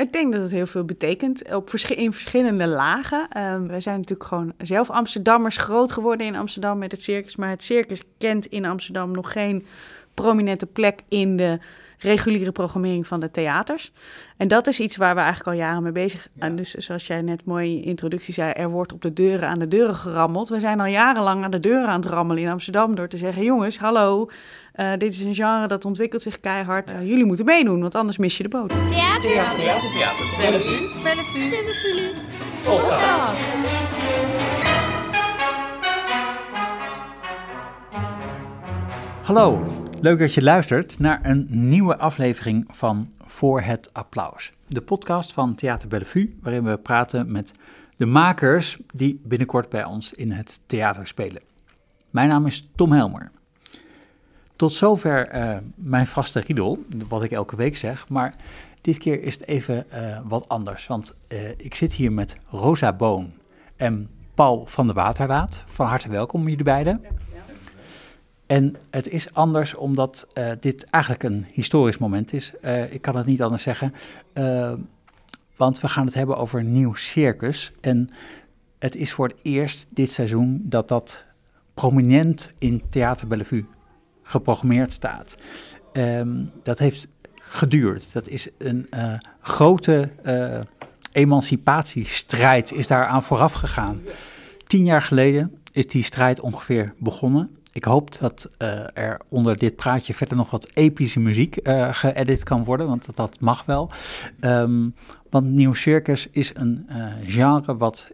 [0.00, 3.28] Ik denk dat het heel veel betekent op in verschillende lagen.
[3.36, 7.36] Uh, wij zijn natuurlijk gewoon zelf Amsterdammers groot geworden in Amsterdam met het circus.
[7.36, 9.66] Maar het circus kent in Amsterdam nog geen
[10.14, 11.58] prominente plek in de
[12.00, 13.92] reguliere programmering van de theaters.
[14.36, 16.56] En dat is iets waar we eigenlijk al jaren mee bezig zijn.
[16.56, 19.58] Dus zoals jij net mooi in je introductie zei, er wordt op de deuren aan
[19.58, 20.48] de deuren gerammeld.
[20.48, 23.44] We zijn al jarenlang aan de deuren aan het rammelen in Amsterdam door te zeggen:
[23.44, 24.28] jongens, hallo,
[24.76, 26.92] uh, dit is een genre dat ontwikkelt zich keihard.
[26.92, 28.68] Uh, jullie moeten meedoen, want anders mis je de boot.
[28.68, 30.24] Theater, theater, theater, theater.
[30.38, 32.12] Bellevue, Bellevue, Bellevue,
[32.64, 33.54] podcast.
[39.22, 44.52] Hallo, leuk dat je luistert naar een nieuwe aflevering van Voor het Applaus.
[44.66, 47.52] De podcast van Theater Bellevue, waarin we praten met
[47.96, 51.42] de makers die binnenkort bij ons in het theater spelen.
[52.10, 53.30] Mijn naam is Tom Helmer.
[54.56, 58.08] Tot zover uh, mijn vaste riedel, wat ik elke week zeg.
[58.08, 58.34] Maar
[58.80, 60.86] dit keer is het even uh, wat anders.
[60.86, 63.32] Want uh, ik zit hier met Rosa Boon
[63.76, 65.64] en Paul van de Waterraad.
[65.66, 67.04] Van harte welkom jullie beiden.
[68.50, 70.26] En het is anders omdat
[70.60, 72.52] dit eigenlijk een historisch moment is.
[72.90, 73.94] ik kan het niet anders zeggen.
[75.56, 77.72] want we gaan het hebben over een nieuw circus.
[77.80, 78.08] En
[78.78, 81.24] het is voor het eerst dit seizoen dat dat
[81.74, 83.66] prominent in Theater Bellevue
[84.22, 85.34] geprogrammeerd staat.
[85.92, 88.12] Um, dat heeft geduurd.
[88.12, 88.88] Dat is een
[89.40, 90.10] grote
[91.12, 94.00] emancipatiestrijd is daaraan vooraf gegaan.
[94.66, 97.58] Tien jaar geleden is die strijd ongeveer begonnen.
[97.72, 101.58] Ik hoop dat uh, er onder dit praatje verder nog wat epische muziek
[101.90, 103.90] geëdit kan worden, want dat, mag wel.
[104.40, 104.94] Um,
[105.30, 106.86] want Nieuw Circus is een
[107.24, 108.10] genre wat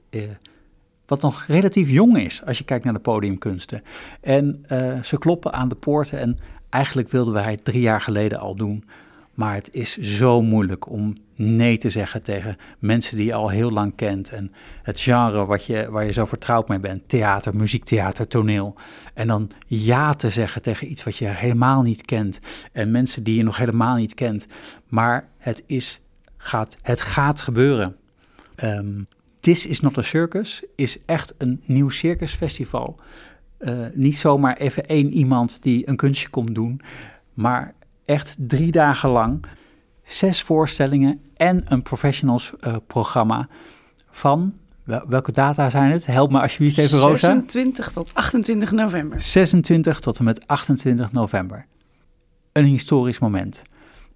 [1.07, 3.83] wat nog relatief jong is als je kijkt naar de podiumkunsten.
[4.21, 6.39] En uh, ze kloppen aan de poorten en
[6.71, 8.85] eigenlijk wilden wij het drie jaar geleden al doen.
[9.37, 13.71] Maar het is zo moeilijk om nee te zeggen tegen mensen die je al heel
[13.71, 14.31] lang kent.
[14.31, 18.75] En het genre wat je, waar je zo vertrouwd mee bent, theater, muziektheater, toneel.
[19.15, 22.41] En dan ja te zeggen tegen iets wat je helemaal niet kent.
[22.73, 24.47] En mensen die je nog helemaal niet kent.
[24.89, 26.01] Maar het, is,
[26.37, 27.97] gaat, het gaat gebeuren.
[28.65, 29.07] Um,
[29.47, 33.01] This is not a circus is echt een nieuw circusfestival.
[33.59, 36.81] Uh, niet zomaar even één iemand die een kunstje komt doen,
[37.35, 37.75] maar
[38.07, 39.45] echt drie dagen lang
[40.05, 43.49] zes voorstellingen en een professionals uh, programma
[44.11, 44.55] van
[44.87, 46.07] welke data zijn het?
[46.07, 47.27] Help me alsjeblieft even, Rosa.
[47.27, 49.21] 26 tot 28 november.
[49.21, 51.67] 26 tot en met 28 november.
[52.53, 53.63] Een historisch moment.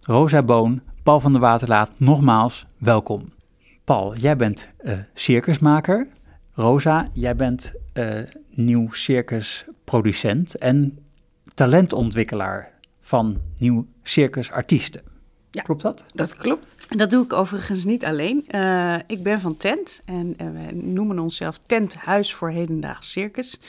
[0.01, 3.33] Rosa Boon, Paul van der Waterlaat, nogmaals welkom.
[3.85, 6.09] Paul, jij bent uh, circusmaker.
[6.53, 10.99] Rosa, jij bent uh, nieuw circusproducent en
[11.55, 12.73] talentontwikkelaar
[13.11, 15.03] van nieuw circusartiesten.
[15.51, 16.05] Ja, klopt dat?
[16.15, 16.77] Dat klopt.
[16.89, 18.45] Dat doe ik overigens niet alleen.
[18.51, 23.61] Uh, ik ben van Tent en wij noemen onszelf Tent Huis voor Hedendaags Circus.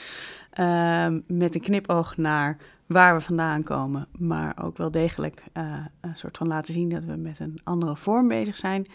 [1.26, 5.62] met een knipoog naar waar we vandaan komen, maar ook wel degelijk uh,
[6.00, 8.86] een soort van laten zien dat we met een andere vorm bezig zijn.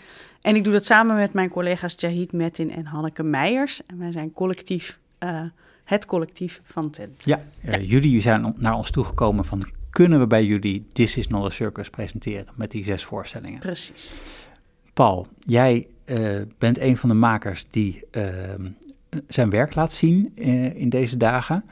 [0.41, 3.85] En ik doe dat samen met mijn collega's Jahid Metin en Hanneke Meijers.
[3.85, 5.41] En wij zijn collectief, uh,
[5.83, 7.23] het collectief van Tent.
[7.25, 7.79] Ja, uh, ja.
[7.79, 11.89] jullie zijn naar ons toegekomen van kunnen we bij jullie This is Not a Circus
[11.89, 13.59] presenteren met die zes voorstellingen.
[13.59, 14.13] Precies.
[14.93, 15.87] Paul, jij
[16.57, 18.69] bent een van de makers die ehm,
[19.27, 20.35] zijn werk laat zien
[20.75, 21.63] in deze dagen.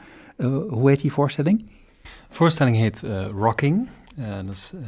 [0.68, 1.68] hoe heet die voorstelling?
[2.02, 3.90] De voorstelling heet uh, Rocking.
[4.18, 4.82] Uh, dat is uh,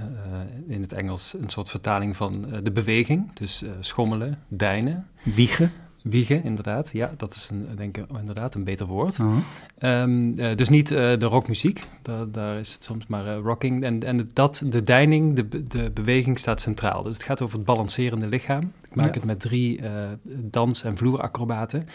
[0.74, 3.32] in het Engels een soort vertaling van de beweging.
[3.32, 5.06] Dus schommelen, deinen.
[5.22, 5.72] Wiegen.
[6.02, 6.90] Wiegen, inderdaad.
[6.92, 9.16] Ja, dat is een, denk ik inderdaad een beter woord.
[9.16, 10.02] -huh.
[10.02, 13.84] um, dus niet de rockmuziek, daar, daar, is het soms maar rocking.
[13.84, 17.02] En, en dat, de deining, de, de beweging staat centraal.
[17.02, 18.72] Dus het gaat over het balancerende lichaam.
[18.90, 19.12] Ik maak ja.
[19.12, 19.80] het met drie
[20.24, 21.88] dans- en vloeracrobaten.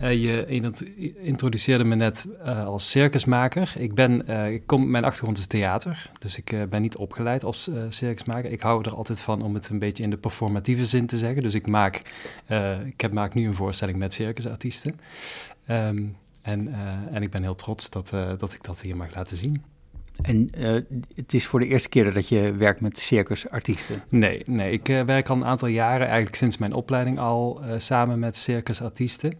[0.00, 0.46] Uh, je
[1.16, 3.72] introduceerde me net uh, als circusmaker.
[3.76, 8.52] Ik ben, ik kom, mijn achtergrond is theater, dus ik ben niet opgeleid als circusmaker.
[8.52, 11.42] Ik hou er altijd van om het een beetje in de performatieve zin te zeggen.
[11.42, 12.02] Dus ik maak,
[12.84, 15.00] ik heb, maak nu een voorstelling met circusartiesten.
[15.70, 16.74] Um, en,
[17.12, 19.62] en ik ben heel trots dat, dat ik dat hier mag laten zien.
[20.22, 20.80] En uh,
[21.14, 24.02] het is voor de eerste keer dat je werkt met circusartiesten?
[24.08, 27.72] Nee, nee ik uh, werk al een aantal jaren, eigenlijk sinds mijn opleiding al, uh,
[27.76, 29.34] samen met circusartiesten.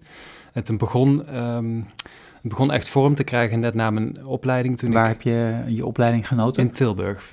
[0.53, 1.87] Het begon, um,
[2.33, 4.79] het begon echt vorm te krijgen net na mijn opleiding.
[4.79, 6.63] Toen Waar ik, heb je je opleiding genoten?
[6.63, 7.33] In Tilburg,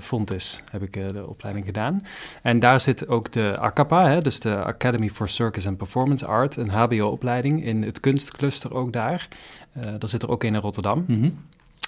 [0.00, 2.02] Fontis heb ik de opleiding gedaan.
[2.42, 6.56] En daar zit ook de ACAPA, hè, dus de Academy for Circus and Performance Art,
[6.56, 9.28] een HBO-opleiding in het kunstcluster ook daar.
[9.72, 11.04] daar zit er ook een in Rotterdam.
[11.06, 11.38] Mm -hmm.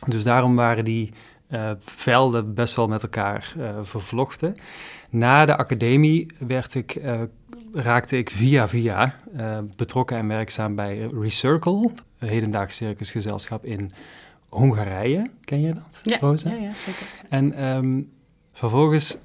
[0.09, 1.13] Dus daarom waren die
[1.79, 4.55] velden best wel met elkaar vervlochten.
[5.11, 7.01] Na de academie werd ik,
[7.73, 9.19] raakte ik via via
[9.77, 13.93] betrokken en werkzaam bij Recircle, een hedendaags circusgezelschap in
[14.49, 15.31] Hongarije.
[15.41, 16.51] Ken je dat, ja, Rosa?
[16.51, 17.07] Ja, ja, zeker.
[17.29, 18.03] En ehm,
[18.53, 19.17] vervolgens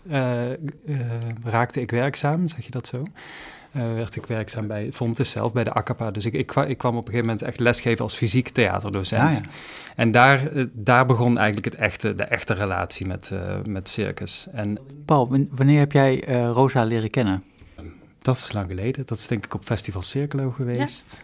[1.43, 3.03] raakte ik werkzaam, zeg je dat zo?
[3.71, 6.11] Uh, werd ik werkzaam bij Fontes zelf, bij de ACAPA.
[6.11, 9.33] Dus ik, ik, ik, kwam op een gegeven moment echt lesgeven als fysiek theaterdocent.
[9.33, 9.49] Ah, ja.
[9.95, 13.31] En daar, daar begon eigenlijk het echte, de echte relatie met,
[13.65, 14.47] met circus.
[14.51, 16.19] En, Paul, wanneer heb jij
[16.51, 17.43] Rosa leren kennen?
[18.21, 19.05] Dat is lang geleden.
[19.05, 21.23] Dat is denk ik op Festival Circelo geweest.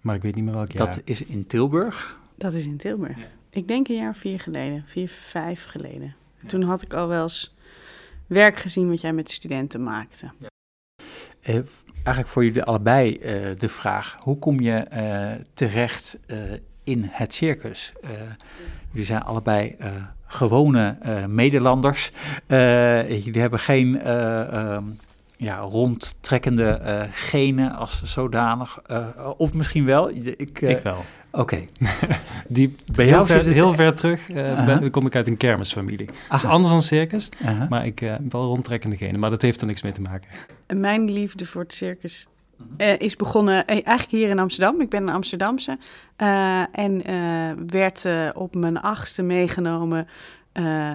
[0.00, 0.86] Maar ik weet niet meer welk jaar.
[0.86, 2.18] Dat is in Tilburg?
[2.34, 3.16] Dat is in Tilburg.
[3.50, 6.14] Ik denk een jaar of vier geleden, vier, vijf geleden.
[6.46, 7.54] Toen had ik al wel eens
[8.26, 10.30] werk gezien wat jij met de studenten maakte.
[11.40, 11.54] Eh,
[11.94, 16.18] eigenlijk voor jullie allebei uh, de vraag: hoe kom je uh, terecht
[16.84, 17.92] in het circus?
[18.90, 19.76] jullie zijn allebei
[20.26, 20.96] gewone
[21.28, 22.12] Nederlanders.
[22.46, 24.84] jullie hebben geen ehm,
[25.36, 28.82] ja, rondtrekkende genen als zodanig.
[29.36, 30.10] of misschien wel.
[30.10, 31.04] Ik, ik wel.
[31.32, 31.64] Oké.
[32.48, 34.28] Die bij jou zit het heel ver terug.
[34.28, 36.06] Uh, kom ik uit een kermisfamilie.
[36.06, 37.28] Dat is anders dan circus,
[37.68, 39.20] maar ik uh, wel rondtrekkende genen.
[39.20, 40.30] Maar dat heeft er niks mee te maken.
[40.66, 42.26] Mijn liefde voor het circus
[42.78, 44.80] uh, is begonnen eigenlijk hier in Amsterdam.
[44.80, 45.78] Ik ben een Amsterdamse
[46.72, 47.02] en
[47.66, 48.04] werd
[48.34, 50.06] op mijn achtste meegenomen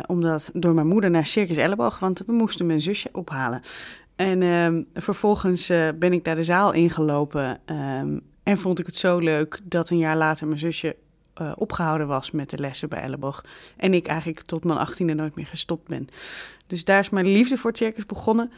[0.08, 3.62] omdat door mijn moeder naar Circus Elleboog, want we moesten mijn zusje ophalen.
[4.16, 5.68] En ehm, vervolgens
[6.00, 9.98] ben ik daar de zaal ingelopen um, en vond ik het zo leuk dat een
[9.98, 10.96] jaar later mijn zusje
[11.42, 13.46] uh, opgehouden was met de lessen bij Elleboog.
[13.78, 16.08] En ik eigenlijk tot mijn achttiende nooit meer gestopt ben.
[16.68, 18.52] Dus daar is mijn liefde voor het circus begonnen.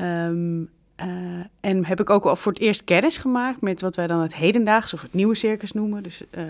[0.00, 0.68] Um,
[1.04, 1.06] uh,
[1.60, 4.34] en heb ik ook al voor het eerst kennis gemaakt met wat wij dan het
[4.34, 6.02] hedendaags of het nieuwe circus noemen.
[6.02, 6.42] Dus uh,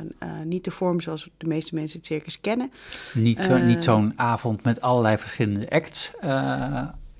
[0.44, 2.72] niet de vorm zoals de meeste mensen het circus kennen.
[3.14, 6.12] Niet, zo, niet zo'n avond met allerlei verschillende acts.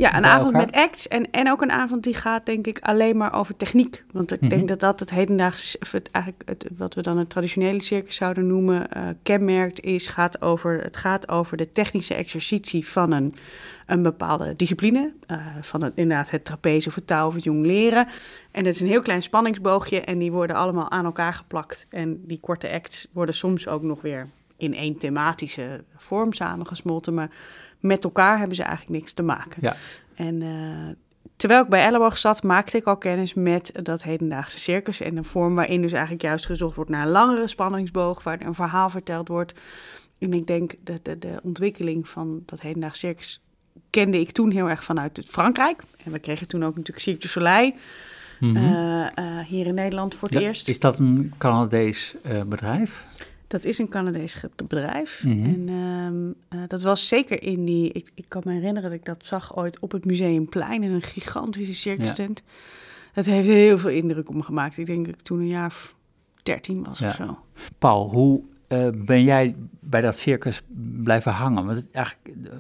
[0.01, 3.17] Ja, een avond met acts en, en ook een avond die gaat denk ik alleen
[3.17, 4.05] maar over techniek.
[4.13, 4.67] Want ik denk mhm.
[4.67, 8.87] dat dat het hedendaags, het, eigenlijk het, wat we dan het traditionele circus zouden noemen,
[8.97, 13.35] uh, kenmerkt is, gaat over, het gaat over de technische exercitie van een,
[13.87, 15.13] een bepaalde discipline.
[15.31, 18.07] Uh, van het, inderdaad het trapeze of het touw of het jong leren.
[18.51, 21.87] En dat is een heel klein spanningsboogje en die worden allemaal aan elkaar geplakt.
[21.91, 27.31] En die korte acts worden soms ook nog weer in één thematische vorm samengesmolten, maar
[27.81, 29.59] met elkaar hebben ze eigenlijk niks te maken.
[29.61, 29.77] Ja.
[30.15, 30.89] En uh,
[31.37, 35.01] terwijl ik bij Elleboog zat, maakte ik al kennis met dat hedendaagse circus.
[35.01, 38.55] En een vorm waarin dus eigenlijk juist gezocht wordt naar een langere spanningsboog, waar een
[38.55, 39.61] verhaal verteld wordt.
[40.19, 43.41] En ik denk dat de, de ontwikkeling van dat hedendaagse circus
[43.91, 45.83] kende ik toen heel erg vanuit Frankrijk.
[46.05, 47.73] En we kregen toen ook natuurlijk Cirque du Soleil.
[48.39, 49.45] Mm -hmm.
[49.47, 50.69] hier in Nederland voor het eerst.
[50.69, 52.15] Is dat een Canadees
[52.47, 53.05] bedrijf?
[53.51, 55.23] Dat is een Canadees bedrijf.
[55.25, 55.45] Mhm.
[55.45, 57.93] En ehm, eh, dat was zeker in die.
[57.93, 61.03] Ik, ik kan me herinneren dat ik dat zag ooit op het Museumplein in een
[61.03, 62.43] gigantische circus tent.
[63.13, 64.79] Het heeft heel veel indruk op me gemaakt.
[64.79, 65.95] Ik denk dat ik toen een jaar of
[66.43, 67.39] dertien was of zo.
[67.79, 70.63] Paul, hoe uh, ben jij bij dat circus
[71.03, 71.65] blijven hangen?
[71.67, 72.51] Want het, eigenlijk, uh,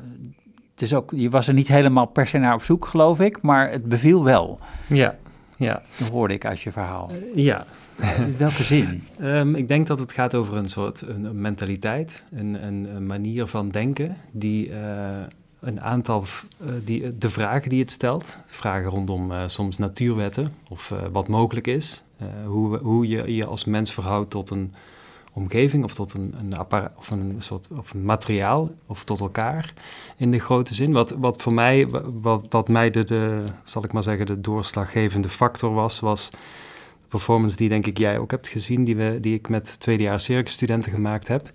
[0.72, 3.42] het is ook, je was er niet helemaal per se naar op zoek, geloof ik,
[3.42, 4.60] maar het beviel wel.
[4.88, 5.16] Ja,
[5.56, 5.82] ja.
[5.98, 7.10] Dat hoorde ik uit je verhaal.
[7.34, 7.66] ja,
[8.38, 9.02] welke zin?
[9.22, 13.70] Um, ik denk dat het gaat over een soort een, mentaliteit, een, een, manier van
[13.70, 14.76] denken die uh,
[15.60, 16.24] een aantal,
[16.62, 22.02] uh, die, de vragen die het stelt, vragen rondom soms natuurwetten of wat mogelijk is,
[22.44, 24.74] hoe, hoe je je als mens verhoudt tot een
[25.32, 26.58] omgeving of tot een, een
[26.96, 29.74] of een soort of een materiaal of tot elkaar
[30.16, 30.92] in de grote zin.
[30.92, 31.88] Wat, wat voor mij,
[32.20, 36.30] wat, wat mij de, de, zal ik maar zeggen, de doorslaggevende factor was, was
[37.10, 40.92] performance die denk ik jij ook hebt gezien, die, we, die ik met tweedejaars circusstudenten
[40.92, 41.50] gemaakt heb.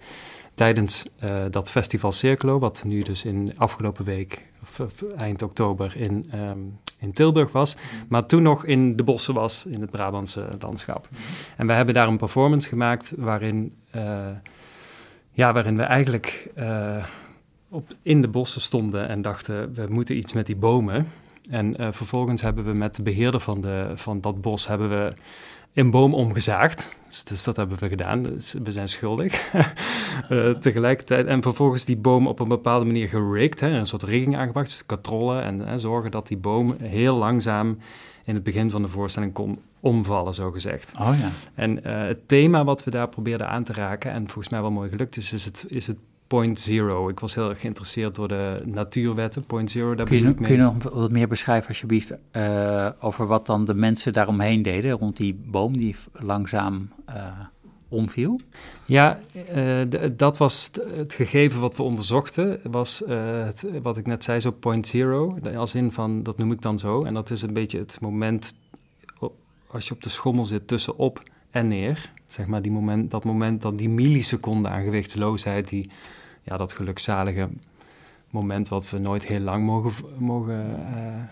[0.54, 6.32] Tijdens uh, dat festival Circlo, wat nu dus in afgelopen week, of, eind oktober, in,
[6.36, 7.76] um, in Tilburg was.
[7.76, 7.84] Mhm.
[8.10, 11.08] Maar toen nog in de bossen was, in het Brabantse landschap.
[11.10, 11.22] Mhm.
[11.58, 14.28] En we hebben daar een performance gemaakt waarin, uh,
[15.32, 17.06] ja, waarin we eigenlijk uh,
[17.70, 21.08] op, in de bossen stonden en dachten, we moeten iets met die bomen.
[21.50, 25.14] En uh, vervolgens hebben we met de beheerder van, de, van dat bos hebben we
[25.74, 26.96] een boom omgezaagd.
[27.08, 28.24] Dus, dus dat hebben we gedaan.
[28.24, 29.54] Dus we zijn schuldig.
[30.30, 31.28] uh, tegelijkertijd.
[31.28, 33.60] En vervolgens die boom op een bepaalde manier gerikt.
[33.60, 34.70] Hè, een soort rigging aangebracht.
[34.70, 35.44] Dus katrollen.
[35.44, 37.78] En hè, zorgen dat die boom heel langzaam
[38.24, 40.94] in het begin van de voorstelling kon omvallen, zo gezegd.
[41.00, 41.30] Oh ja.
[41.54, 44.72] En uh, het thema wat we daar probeerden aan te raken, en volgens mij wel
[44.72, 45.98] mooi gelukt is, is het, is het
[46.36, 47.10] Point Zero.
[47.10, 49.46] Ik was heel erg geïnteresseerd door de natuurwetten.
[49.46, 53.46] Point Zero, daar kun je, kun je nog wat meer beschrijven, alsjeblieft, uh, over wat
[53.46, 57.26] dan de mensen daaromheen deden, rond die boom die langzaam uh,
[57.90, 58.40] omviel?
[58.86, 59.20] Ja,
[59.56, 62.60] uh, dat was het gegeven wat we onderzochten.
[62.64, 65.40] Was het, wat ik net zei, zo point zero.
[65.56, 67.04] Als in van, dat noem ik dan zo.
[67.04, 68.56] En dat is een beetje het moment
[69.68, 72.12] als je op de schommel zit tussen op en neer.
[72.28, 75.90] Zeg maar die moment, dat moment, dat die milliseconde aan gewichtsloosheid, die,
[76.46, 77.48] ja, dat gelukzalige
[78.30, 80.86] moment wat we nooit heel lang mogen, mogen uh,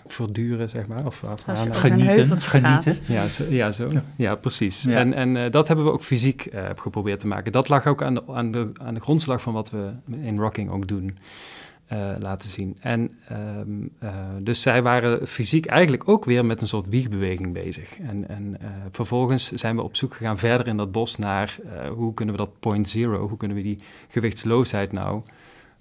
[0.05, 1.05] verduren, zeg maar.
[1.05, 2.98] Of, of genieten, genieten.
[3.05, 3.89] Ja, zo, ja, zo.
[4.17, 4.86] ja precies.
[4.86, 7.51] En, en uh, dat hebben we ook fysiek uh, geprobeerd te maken.
[7.51, 9.91] Dat lag ook aan de, aan, de, aan de grondslag van wat we
[10.22, 11.17] in rocking ook doen.
[12.20, 12.78] Laten zien.
[12.80, 13.92] En um,
[14.44, 18.00] dus zij waren fysiek eigenlijk ook weer met een soort wiegbeweging bezig.
[18.00, 18.58] En, en
[18.92, 21.60] vervolgens zijn we op zoek gegaan verder in dat bos naar
[21.96, 25.22] hoe kunnen we dat point zero, hoe kunnen we die gewichtsloosheid nou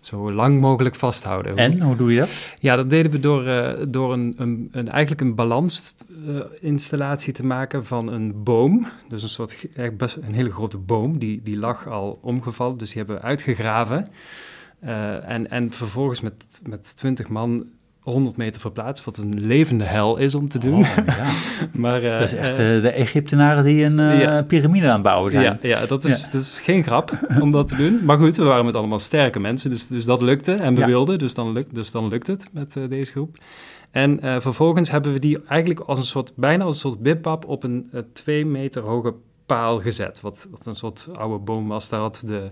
[0.00, 1.56] zo lang mogelijk vasthouden.
[1.56, 2.54] En hoe doe je dat?
[2.58, 3.44] Ja, dat deden we door,
[3.90, 8.88] door een, een, een, eigenlijk een balansinstallatie te maken van een boom.
[9.08, 9.66] Dus een soort
[9.96, 14.08] best een hele grote boom, die, die lag al omgevallen, dus die hebben we uitgegraven.
[14.84, 17.66] Uh, en, en vervolgens met, met 20 man
[18.02, 20.80] 100 meter verplaatst, wat een levende hel is om te doen.
[20.80, 21.30] Oh, ja.
[21.72, 24.42] maar, uh, dat is echt uh, de Egyptenaren die een uh, ja.
[24.42, 25.44] piramide aan het bouwen zijn.
[25.44, 28.04] Ja, ja, dat, is, dat is geen grap om dat te doen.
[28.04, 30.52] Maar goed, we waren met allemaal sterke mensen, dus, dus dat lukte.
[30.52, 33.36] En we wilden, dus dan, lukt, dus dan lukt het met deze groep.
[33.90, 37.62] En vervolgens hebben we die eigenlijk als een soort, bijna als een soort bippap op
[37.62, 39.14] een twee meter hoge
[39.46, 40.20] paal gezet.
[40.20, 41.88] Wat, wat een soort oude boom was.
[41.88, 42.46] Daar had de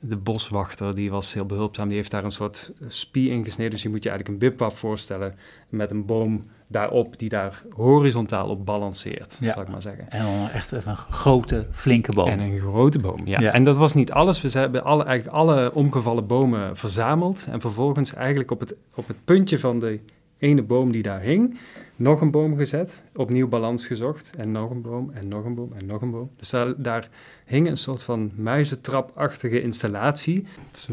[0.00, 1.88] de boswachter, die was heel behulpzaam.
[1.88, 3.72] Die heeft daar een soort spie in gesneden.
[3.72, 5.34] Dus je moet je eigenlijk een bipwap voorstellen
[5.68, 9.52] met een boom daarop die daar horizontaal op balanceert, ja.
[9.52, 10.10] zal ik maar zeggen.
[10.10, 12.28] En dan echt even een grote, flinke boom.
[12.28, 13.52] En een grote boom, ja.
[13.52, 14.40] En dat was niet alles.
[14.40, 19.24] We hebben alle, eigenlijk alle omgevallen bomen verzameld en vervolgens eigenlijk op het, op het
[19.24, 20.00] puntje van de
[20.38, 21.58] ene boom die daar hing,
[21.98, 25.72] nog een boom gezet, opnieuw balans gezocht en nog een boom en nog een boom
[25.72, 26.30] en nog een boom.
[26.36, 27.08] Dus daar, daar
[27.44, 30.46] hing een soort van muizentrapachtige installatie.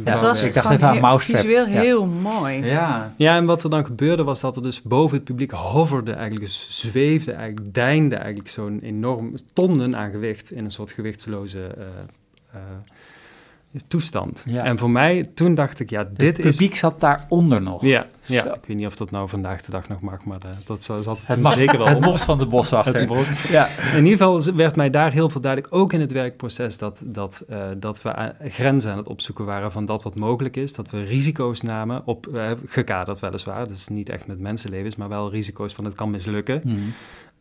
[0.04, 2.66] Het was, ik dacht even aan Visueel heel mooi.
[2.66, 3.14] Ja.
[3.18, 6.46] ja, en wat er dan gebeurde was dat er dus boven het publiek hoverde eigenlijk,
[6.46, 11.76] dus zweefde eigenlijk, deinde eigenlijk zo'n enorm tonnen aan gewicht in een soort gewichtsloze...
[11.78, 11.86] Uh,
[12.56, 12.62] uh,
[13.88, 14.44] toestand.
[14.48, 14.64] Ja.
[14.64, 16.46] En voor mij, toen dacht ik, ja, dit is...
[16.46, 17.82] Het publiek zat daaronder nog.
[17.82, 18.54] Ja, ja.
[18.54, 21.20] ik weet niet of dat nou vandaag de dag nog mag, maar uh, dat zat
[21.26, 23.10] het, zeker wel Het mocht van de boswachter.
[23.50, 23.68] ja.
[23.96, 27.46] In ieder geval werd mij daar heel veel duidelijk, ook in het werkproces, dat, dat,
[27.50, 30.74] uh, dat we grenzen aan het opzoeken waren van dat wat mogelijk is.
[30.74, 35.32] Dat we risico's namen, op, uh, gekaderd weliswaar, dus niet echt met mensenlevens, maar wel
[35.32, 36.62] risico's van het kan mislukken.
[36.64, 36.94] Mm.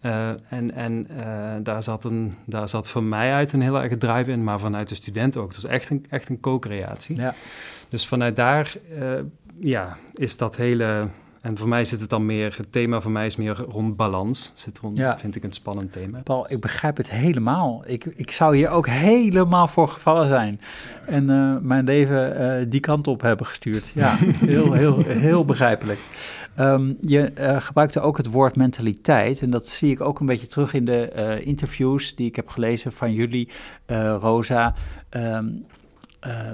[0.06, 1.26] Uh, en en uh,
[1.62, 4.88] daar, zat een, daar zat voor mij uit een heel erg drive in, maar vanuit
[4.88, 5.52] de student ook.
[5.52, 7.16] Het was echt een, echt een co-creatie.
[7.16, 7.34] Ja.
[7.88, 9.12] Dus vanuit daar uh,
[9.58, 11.08] ja, is dat hele...
[11.40, 12.54] En voor mij zit het dan meer...
[12.56, 14.52] Het thema voor mij is meer rond balans.
[14.54, 15.18] Zit rond, ja.
[15.18, 16.20] vind ik een spannend thema.
[16.22, 17.82] Paul, ik begrijp het helemaal.
[17.86, 20.60] Ik, ik zou hier ook helemaal voor gevallen zijn.
[21.06, 21.26] En
[21.66, 23.90] mijn leven die kant op hebben gestuurd.
[23.94, 25.98] Ja, heel, heel, heel begrijpelijk.
[26.60, 29.40] Um, je uh, gebruikte ook het woord mentaliteit.
[29.40, 32.48] En dat zie ik ook een beetje terug in de uh, interviews die ik heb
[32.48, 33.48] gelezen van jullie,
[33.86, 34.74] uh, Rosa.
[35.10, 35.66] Um,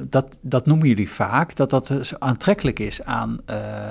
[0.09, 3.40] dat, dat noemen jullie vaak, dat dat zo aantrekkelijk is aan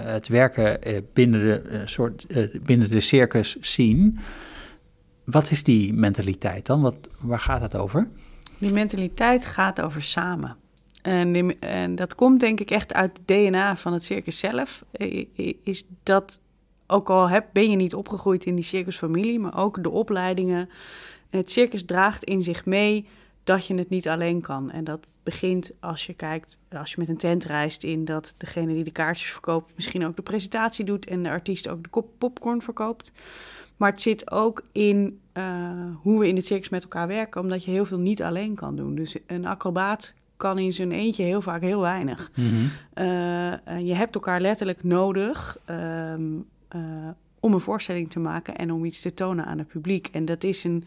[0.05, 0.79] het werken
[1.13, 2.25] binnen, de, soort,
[2.63, 4.13] binnen de circus scene.
[5.23, 6.81] Wat is die mentaliteit dan?
[6.81, 8.07] Wat, waar gaat het over?
[8.57, 10.55] Die mentaliteit gaat over samen.
[11.09, 14.83] En, en, dat komt denk ik echt uit het DNA van het circus zelf.
[15.63, 16.41] Is dat,
[16.87, 20.69] ook al heb, ben je niet opgegroeid in die circusfamilie, maar ook de opleidingen.
[21.29, 23.07] het circus draagt in zich mee
[23.43, 24.71] dat je het niet alleen kan.
[24.71, 28.73] En dat begint als je kijkt, als je met een tent reist in dat degene
[28.73, 32.61] die de kaartjes verkoopt misschien ook de presentatie doet en de artiest ook de popcorn
[32.61, 33.11] verkoopt.
[33.77, 37.63] Maar het zit ook in uh, hoe we in het circus met elkaar werken, omdat
[37.63, 38.95] je heel veel niet alleen kan doen.
[38.95, 42.31] Dus een acrobaat kan in zijn eentje heel vaak heel weinig.
[42.35, 42.69] Mm
[43.83, 46.21] je hebt elkaar letterlijk nodig ehm,
[46.67, 46.81] eh,
[47.39, 50.07] om een voorstelling te maken en om iets te tonen aan het publiek.
[50.11, 50.83] En dat is een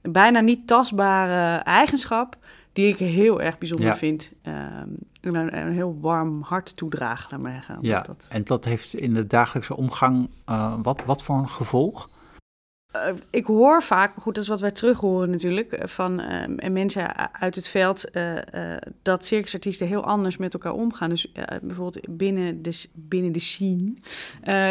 [0.00, 2.36] bijna niet tastbare eigenschap
[2.72, 4.32] die ik heel erg bijzonder vind.
[4.42, 8.26] Um, een, een, heel warm hart toedragen, laat maar Ja, dat...
[8.30, 12.08] en dat heeft in de dagelijkse omgang uh, wat, wat voor een gevolg?
[12.96, 16.70] Uh, ik hoor vaak, goed, dat is wat wij terug horen natuurlijk, eh, van uh,
[16.70, 18.36] mensen uit het veld, uh,
[19.02, 21.08] dat circusartiesten heel anders met elkaar omgaan.
[21.08, 21.32] Dus
[21.62, 23.94] bijvoorbeeld binnen de, binnen de scene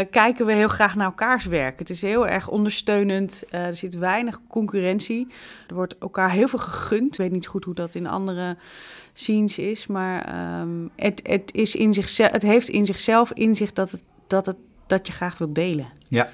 [0.09, 1.79] kijken we heel graag naar elkaars werk.
[1.79, 5.27] Het is heel erg ondersteunend, er zit weinig concurrentie.
[5.67, 7.13] Er wordt elkaar heel veel gegund.
[7.13, 8.57] Ik weet niet goed hoe dat in andere
[9.13, 13.73] scenes is, maar um, het, het, is in zichzelf, het heeft in zichzelf in zich
[13.73, 14.57] dat, het, dat, het,
[14.87, 15.87] dat je graag wilt delen.
[16.07, 16.29] Ja.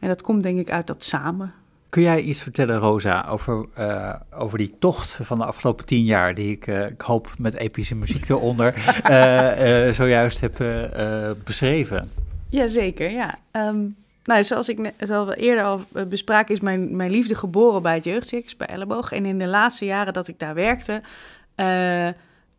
[0.00, 1.52] En dat komt denk ik uit dat samen.
[1.88, 6.34] Kun jij iets vertellen, Rosa, over, uh, over die tocht van de afgelopen tien jaar,
[6.34, 8.74] die ik, uh, ik hoop met epische muziek eronder,
[9.10, 10.56] uh, zojuist heb
[11.44, 12.10] beschreven?
[12.48, 13.38] Jazeker, ja.
[13.52, 17.94] Um, nou, zoals ik zoals we eerder al bespraken, is mijn, mijn liefde geboren bij
[17.94, 19.12] het jeugdcircus, bij Elleboog.
[19.12, 21.02] En in de laatste jaren dat ik daar werkte,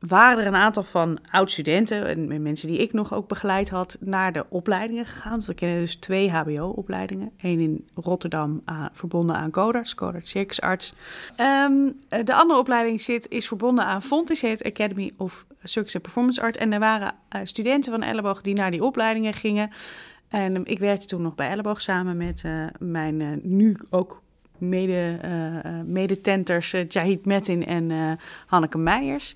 [0.08, 4.34] waren er een aantal van oud-studenten en mensen die ik nog ook begeleid had, naar
[4.34, 5.36] de opleidingen gegaan.
[5.36, 7.32] Dus we kennen dus twee HBO-opleidingen.
[7.42, 10.94] Eén in Rotterdam aan, verbonden aan Codart, Codart Circusarts.
[11.38, 16.42] Um, de andere opleiding zit, is verbonden aan Fontis, heet Academy of Circus and Performance
[16.42, 16.58] Art.
[16.58, 19.70] En er waren uh, studenten van Elleboog die naar die opleidingen gingen.
[20.28, 22.44] En ik werkte toen nog bij Elleboog samen met
[22.80, 24.22] mijn nu ook
[24.58, 25.20] mede,
[25.86, 29.36] medetenters Jahid Metin en Hanneke Meijers.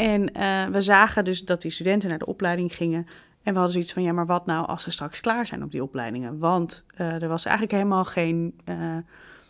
[0.00, 3.06] En uh, we zagen dus dat die studenten naar de opleiding gingen.
[3.42, 5.70] En we hadden zoiets van, ja, maar wat nou als ze straks klaar zijn op
[5.70, 6.38] die opleidingen?
[6.38, 8.96] Want uh, er was eigenlijk helemaal geen, uh,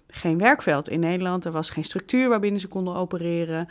[0.08, 1.44] geen werkveld in Nederland.
[1.44, 3.68] Er was geen structuur waarbinnen ze konden opereren.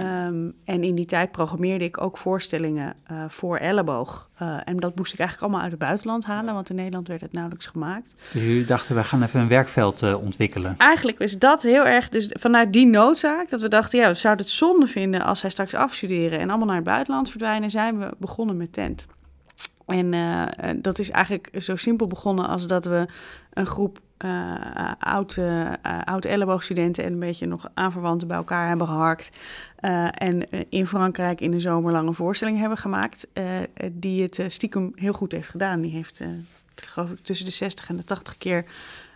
[0.00, 4.30] Um, en in die tijd programmeerde ik ook voorstellingen uh, voor elleboog.
[4.42, 7.20] Uh, en dat moest ik eigenlijk allemaal uit het buitenland halen, want in Nederland werd
[7.20, 8.14] het nauwelijks gemaakt.
[8.32, 10.74] Dus jullie dachten, we gaan even een werkveld uh, ontwikkelen?
[10.78, 14.44] Eigenlijk is dat heel erg, dus vanuit die noodzaak, dat we dachten, ja, we zouden
[14.44, 18.14] het zonde vinden als zij straks afstuderen en allemaal naar het buitenland verdwijnen, zijn we
[18.18, 19.06] begonnen met tent.
[19.86, 23.06] En dat is eigenlijk zo simpel begonnen als dat we
[23.52, 25.72] een groep uh, oud, uh,
[26.04, 29.30] oud elleboogstudenten en een beetje nog aanverwanten bij elkaar hebben geharkt.
[30.10, 33.28] En in Frankrijk in de zomer lange voorstelling hebben gemaakt.
[33.92, 35.80] die het stiekem heel goed heeft gedaan.
[35.80, 36.20] Die heeft
[36.74, 38.64] geloof ik tussen de 60 en de 80 keer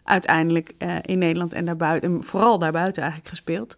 [0.05, 3.77] uiteindelijk in Nederland en daarbuiten, en vooral daarbuiten eigenlijk gespeeld.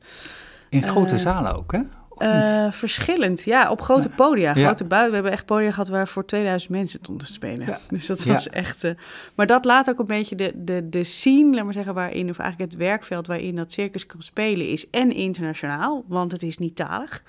[0.68, 1.80] In grote zalen ook, hè?
[2.22, 4.64] Uh, verschillend, ja, op grote podia, ja.
[4.64, 5.08] grote buiten.
[5.08, 7.66] We hebben echt podia gehad waar voor 2000 mensen stonden te spelen.
[7.66, 7.78] Ja.
[7.88, 8.84] Dus dat was echt...
[8.84, 8.90] Uh,
[9.34, 12.30] maar dat laat ook een beetje de, de, de scene, laat maar zeggen, waarin...
[12.30, 14.90] of eigenlijk het werkveld waarin dat circus kan spelen is...
[14.90, 17.22] en internationaal, want het is niet talig.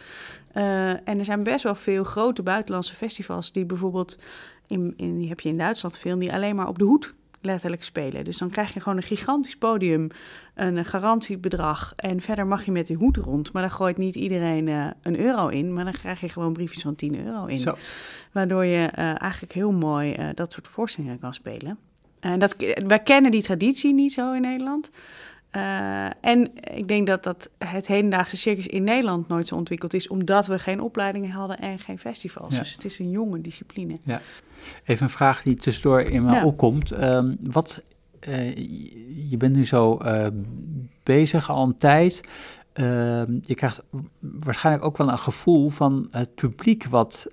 [0.54, 3.52] Uh, en er zijn best wel veel grote buitenlandse festivals...
[3.52, 4.18] die bijvoorbeeld,
[4.68, 6.20] in, in, die heb je in Duitsland veel...
[6.20, 8.24] die alleen maar op de hoed letterlijk spelen.
[8.24, 10.10] Dus dan krijg je gewoon een gigantisch podium,
[10.56, 13.52] een garantiebedrag en verder mag je met die hoed rond.
[13.54, 16.84] Maar dan gooit niet iedereen uh, een euro in, maar dan krijg je gewoon briefjes
[16.84, 17.58] van 10 euro in.
[17.58, 17.76] Zo.
[18.32, 21.78] Waardoor je uh, eigenlijk heel mooi uh, dat soort voorstellingen kan spelen.
[22.20, 22.56] En dat,
[22.88, 24.92] wij kennen die traditie niet zo in Nederland.
[25.56, 30.08] Uh, en ik denk dat, dat het hedendaagse circus in Nederland nooit zo ontwikkeld is,
[30.08, 32.54] omdat we geen opleidingen hadden en geen festivals.
[32.54, 32.60] Ja.
[32.60, 34.00] Dus het is een jonge discipline.
[34.04, 34.22] Ja.
[34.86, 36.46] Even een vraag die tussendoor in me ja.
[36.46, 36.92] opkomt.
[36.92, 37.84] Um, wat,
[38.22, 38.56] uh,
[39.30, 40.28] je bent nu zo uh,
[41.04, 42.22] bezig al een tijd.
[42.74, 43.84] Ehm, je krijgt
[44.20, 47.28] waarschijnlijk ook wel een gevoel van het publiek wat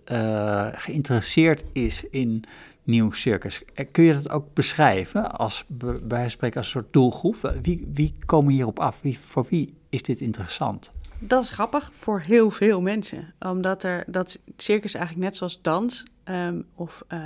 [0.73, 2.45] geïnteresseerd is in
[2.89, 3.63] nieuw circus.
[3.75, 5.65] Eh, kun je dat ook beschrijven als
[6.03, 7.55] bij spreken als een soort doelgroep?
[7.63, 9.01] Wie, wie komen hierop af?
[9.01, 10.93] Wie, voor wie is dit interessant?
[11.19, 13.35] Dat is grappig voor heel veel mensen.
[13.39, 17.19] Omdat er dat circus eigenlijk net zoals dans um, of uh,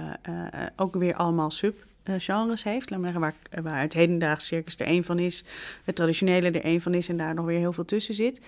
[0.77, 2.91] ook weer allemaal sub genres heeft.
[2.91, 5.45] Laat zeggen, waar, waar het hedendaags circus er één van is,
[5.85, 8.41] het traditionele er één van is en daar nog weer heel veel tussen zit.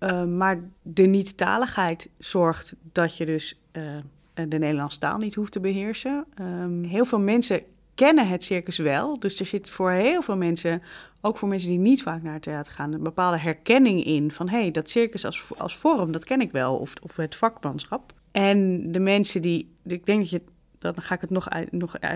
[0.00, 3.60] Uh, maar de niet-taligheid zorgt dat je dus
[4.48, 6.24] de Nederlandse taal niet hoeft te beheersen.
[6.40, 7.62] Um, heel veel mensen
[7.94, 9.18] kennen het circus wel.
[9.18, 10.82] Dus er zit voor heel veel mensen,
[11.20, 14.48] ook voor mensen die niet vaak naar het theater gaan, een bepaalde herkenning in van
[14.48, 16.76] hé, hey, dat circus als, als vorm, dat ken ik wel.
[16.76, 18.12] Of, of het vakmanschap.
[18.30, 20.42] En de mensen die, ik denk dat je,
[20.78, 22.10] dan ga ik het nog, uit, nog uh,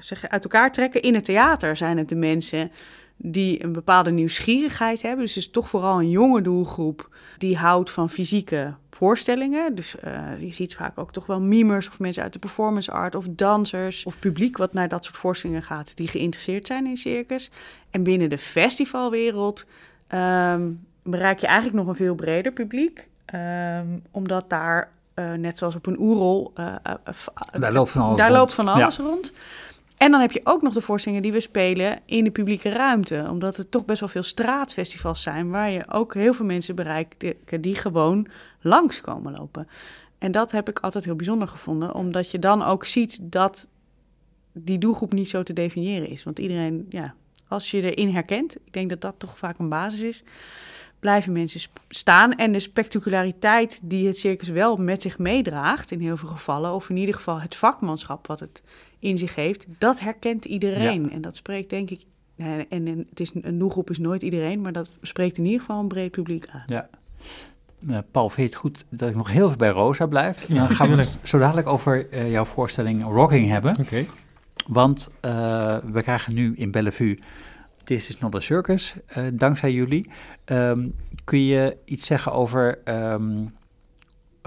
[0.00, 1.02] zeggen, uit elkaar trekken.
[1.02, 2.70] In het theater zijn het de mensen
[3.20, 5.24] die een bepaalde nieuwsgierigheid hebben.
[5.24, 9.74] Dus het is toch vooral een jonge doelgroep die houdt van fysieke voorstellingen.
[9.74, 13.14] Dus uh, je ziet vaak ook toch wel mimers of mensen uit de performance art
[13.14, 17.50] of dansers of publiek wat naar dat soort voorstellingen gaat die geïnteresseerd zijn in circus.
[17.90, 19.66] En binnen de festivalwereld
[20.14, 25.74] um, bereik je eigenlijk nog een veel breder publiek, um, omdat daar uh, net zoals
[25.74, 26.74] op een oerol, uh,
[27.58, 28.38] daar loopt van alles daar rond.
[28.38, 29.04] Loopt van alles ja.
[29.04, 29.32] rond.
[29.98, 33.26] En dan heb je ook nog de voorstellingen die we spelen in de publieke ruimte.
[33.30, 35.50] Omdat er toch best wel veel straatfestivals zijn...
[35.50, 37.24] waar je ook heel veel mensen bereikt
[37.60, 38.26] die gewoon
[38.60, 39.68] langs komen lopen.
[40.18, 41.94] En dat heb ik altijd heel bijzonder gevonden.
[41.94, 43.68] Omdat je dan ook ziet dat
[44.52, 46.24] die doelgroep niet zo te definiëren is.
[46.24, 47.14] Want iedereen, ja,
[47.48, 48.56] als je erin herkent...
[48.56, 50.22] ik denk dat dat toch vaak een basis is...
[51.00, 52.32] blijven mensen staan.
[52.32, 55.90] En de spectaculariteit die het circus wel met zich meedraagt...
[55.90, 56.72] in heel veel gevallen...
[56.72, 58.62] of in ieder geval het vakmanschap wat het
[58.98, 61.02] in zich heeft, dat herkent iedereen.
[61.02, 61.10] Ja.
[61.10, 62.00] En dat spreekt denk ik,
[62.36, 65.80] en, en het is, een doelgroep is nooit iedereen, maar dat spreekt in ieder geval
[65.80, 66.64] een breed publiek aan.
[66.66, 66.88] Ja.
[67.80, 70.48] Uh, Paul, vind je het goed dat ik nog heel even bij Rosa blijf?
[70.48, 73.70] Ja, Dan gaan we het zo dadelijk over uh, jouw voorstelling Rocking hebben.
[73.70, 73.80] Oké.
[73.80, 74.06] Okay.
[74.66, 77.18] Want uh, we krijgen nu in Bellevue
[77.84, 78.94] This is not a circus,
[79.32, 80.10] dankzij jullie.
[80.44, 83.54] Um, kun je iets zeggen over um,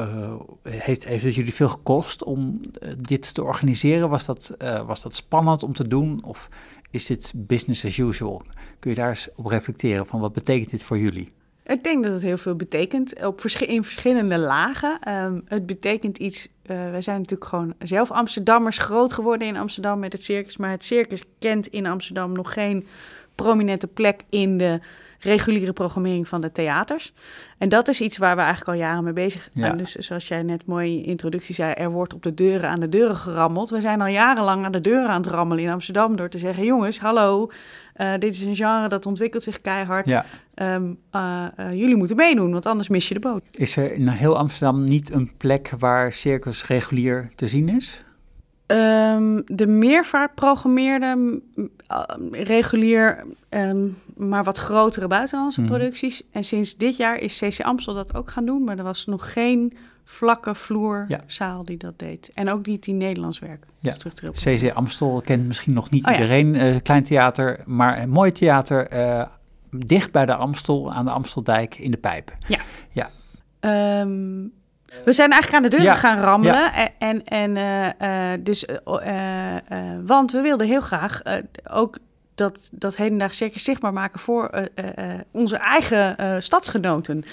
[0.07, 4.09] uh, heeft, heeft het jullie veel gekost om uh, dit te organiseren?
[4.09, 6.49] Was dat, uh, was dat spannend om te doen of
[6.91, 8.41] is dit business as usual?
[8.79, 11.31] Kun je daar eens op reflecteren van wat betekent dit voor jullie?
[11.65, 15.13] Ik denk dat het heel veel betekent op in verschillende lagen.
[15.13, 16.47] Um, het betekent iets.
[16.63, 20.57] wij zijn natuurlijk gewoon zelf Amsterdammers groot geworden in Amsterdam met het circus.
[20.57, 22.87] Maar het circus kent in Amsterdam nog geen
[23.35, 24.79] prominente plek in de
[25.21, 27.13] reguliere programmering van de theaters.
[27.57, 29.77] En dat is iets waar we eigenlijk al jaren mee bezig zijn.
[29.77, 32.79] Dus zoals jij net mooi in je introductie zei, er wordt op de deuren aan
[32.79, 33.69] de deuren gerammeld.
[33.69, 36.65] We zijn al jarenlang aan de deuren aan het rammelen in Amsterdam door te zeggen:
[36.65, 37.49] jongens, hallo,
[37.97, 40.09] uh, dit is een genre dat ontwikkelt zich keihard.
[40.09, 40.25] Ja.
[40.55, 43.43] Um, uh, uh, jullie moeten meedoen, want anders mis je de boot.
[43.51, 48.03] Is er in heel Amsterdam niet een plek waar circus regulier te zien is?
[48.71, 51.41] Um, de meervaart programmeerde
[52.31, 55.67] regulier, um, maar wat grotere buitenlandse mm.
[55.67, 56.23] producties.
[56.31, 59.33] En sinds dit jaar is CC Amstel dat ook gaan doen, maar er was nog
[59.33, 61.63] geen vlakke vloerzaal ja.
[61.65, 62.31] die dat deed.
[62.33, 63.65] En ook niet die Nederlands werk.
[63.79, 63.95] Ja.
[64.31, 66.53] CC Amstel kent misschien nog niet oh, iedereen.
[66.53, 66.73] Ja.
[66.73, 69.25] Uh, klein theater, maar een mooi theater uh,
[69.69, 72.35] dicht bij de Amstel, aan de Amsteldijk in de Pijp.
[72.47, 72.59] Ja.
[72.91, 73.09] ja.
[74.01, 74.53] Um,
[75.05, 76.73] we zijn eigenlijk aan de deur gaan rammelen.
[76.97, 77.55] En, en
[78.01, 79.55] uh, dus, uh,
[80.05, 81.21] want we wilden heel graag
[81.69, 81.97] ook
[82.35, 84.69] dat, dat hedendaags circus zichtbaar maken voor
[85.31, 87.23] onze eigen stadsgenoten.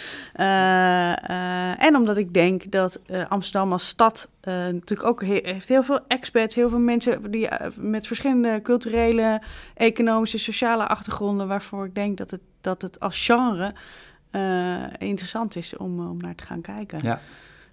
[1.78, 6.68] en omdat ik denk dat Amsterdam als stad natuurlijk ook heeft heel veel experts, heel
[6.68, 9.42] veel mensen die met verschillende culturele,
[9.74, 13.72] economische, sociale achtergronden, waarvoor ik denk dat het, dat het als genre
[14.98, 16.98] interessant is om, om naar te gaan kijken.
[17.02, 17.20] Ja.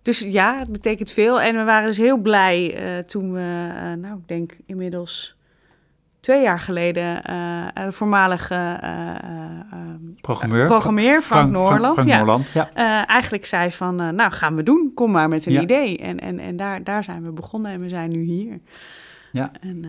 [0.06, 1.42] Dus ja, het betekent veel.
[1.42, 5.36] En we waren dus heel blij uh, toen we, uh, nou, ik denk inmiddels
[6.20, 8.80] twee jaar geleden, uh, de voormalige
[10.22, 13.06] programmeur, programmeur Frank, Frank Noorland, Frank, Frank Noorland ja.
[13.06, 15.62] eigenlijk zei van, nou gaan we doen, kom maar met een ja.
[15.62, 15.98] idee.
[15.98, 18.60] En, en, en daar, daar zijn we begonnen en we zijn nu hier.
[19.32, 19.52] Ja.
[19.60, 19.86] En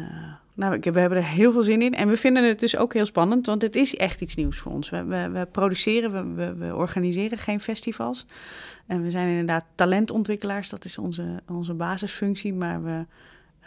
[0.57, 1.95] nou, ik, we hebben er heel veel zin in.
[1.95, 4.73] En we vinden het dus ook heel spannend, want het is echt iets nieuws voor
[4.73, 4.91] ons.
[4.91, 8.27] We, we, we produceren, we, we, organiseren geen festivals.
[8.87, 12.55] En we zijn inderdaad talentontwikkelaars, dat is onze, onze basisfunctie.
[12.55, 13.07] Maar we,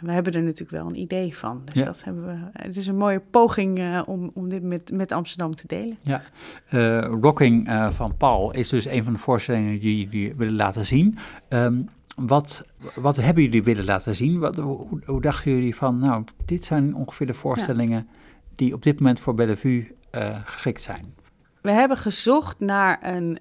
[0.00, 1.62] we hebben er natuurlijk wel een idee van.
[1.72, 2.62] Dus dat hebben we.
[2.62, 5.98] Het is een mooie poging uh, om, om dit met, met Amsterdam te delen.
[6.02, 6.22] Ja,
[6.70, 10.86] uh, Rocking uh, van Paul is dus een van de voorstellingen die jullie willen laten
[10.86, 11.18] zien.
[11.48, 14.38] Um, wat, wat hebben jullie willen laten zien?
[14.38, 18.08] Wat, hoe, dachten jullie van, nou, dit zijn ongeveer de voorstellingen
[18.54, 19.96] die op dit moment voor Bellevue
[20.44, 21.14] geschikt zijn?
[21.60, 23.38] We hebben gezocht naar een,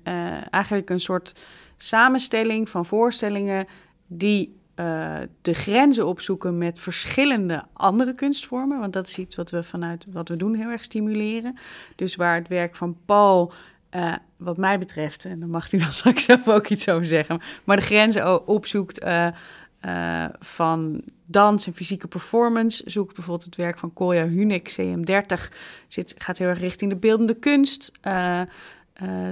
[0.50, 1.36] eigenlijk een soort
[1.78, 3.68] samenstelling van voorstellingen
[4.08, 8.80] die uh, de grenzen opzoeken met verschillende andere kunstvormen.
[8.80, 11.58] Want dat is iets wat we vanuit wat we doen heel erg stimuleren.
[11.96, 13.54] Dus waar het werk van Paul,
[13.96, 17.42] uh, wat mij betreft, en dan mag hij dan straks zelf ook iets over zeggen,
[17.64, 19.04] maar de grenzen opzoekt.
[19.86, 22.84] Uh, van dans en fysieke performance.
[22.86, 25.54] Zoekt bijvoorbeeld het werk van Kolja Hunik, CM30.
[25.88, 27.92] Zit, gaat heel erg richting de beeldende kunst.
[28.08, 28.42] Uh,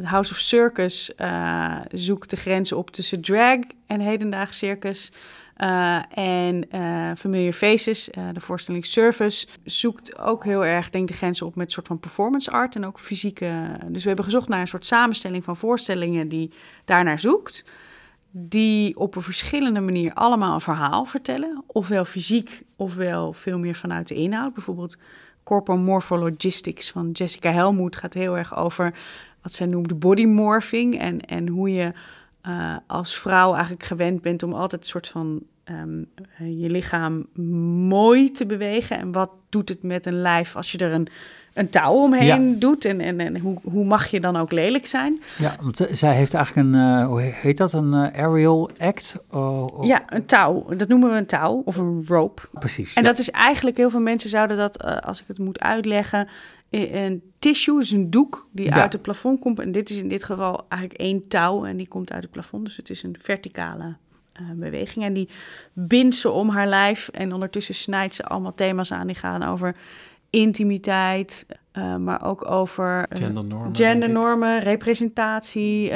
[0.04, 1.12] House of Circus
[1.92, 5.12] zoekt de grenzen op tussen drag en hedendaags circus.
[5.58, 6.68] Uh, en
[7.18, 11.72] Familiar Faces, de voorstelling Service, zoekt ook heel erg denk de grenzen op met een
[11.72, 13.70] soort van performance art en ook fysieke.
[13.88, 16.52] Dus we hebben gezocht naar een soort samenstelling van voorstellingen die
[16.86, 17.66] daarnaar zoekt.
[18.32, 21.64] Die op een verschillende manier allemaal een verhaal vertellen.
[21.68, 24.54] Ofwel fysiek, ofwel veel meer vanuit de inhoud.
[24.54, 24.98] Bijvoorbeeld
[25.44, 28.94] Corporal Morphologistics van Jessica Helmoet gaat heel erg over
[29.42, 31.00] wat zij noemde body morphing.
[31.00, 31.94] En, en hoe je
[32.48, 36.08] uh, als vrouw eigenlijk gewend bent om altijd een soort van um,
[36.60, 37.26] je lichaam
[37.88, 39.00] mooi te bewegen.
[39.00, 41.08] En wat doet het met een lijf als je er een,
[41.54, 42.60] een touw omheen ja.
[42.60, 42.86] doet?
[42.86, 45.22] En, en, en hoe, hoe mag je dan ook lelijk zijn?
[45.38, 49.16] Ja, want zij heeft eigenlijk een, uh, hoe heet dat, een uh, aerial act?
[49.32, 50.76] Oh, Ja, een touw.
[50.76, 52.42] Dat noemen we een touw of een rope.
[52.52, 52.94] Precies.
[52.94, 53.10] En ja.
[53.10, 56.28] dat is eigenlijk, heel veel mensen zouden dat, als ik het moet uitleggen,
[56.70, 58.82] een tissue is een doek die ja.
[58.82, 59.60] uit het plafond komt.
[59.60, 62.66] En dit is in dit geval eigenlijk één touw en die komt uit het plafond.
[62.66, 63.96] Dus het is een verticale
[64.42, 65.06] uh, beweging.
[65.06, 65.30] En die
[65.74, 67.08] bindt ze om haar lijf.
[67.08, 69.76] En ondertussen snijdt ze allemaal thema's aan die gaan over
[70.30, 75.94] intimiteit, uh, maar ook over uh, gendernormen, gendernormen representatie.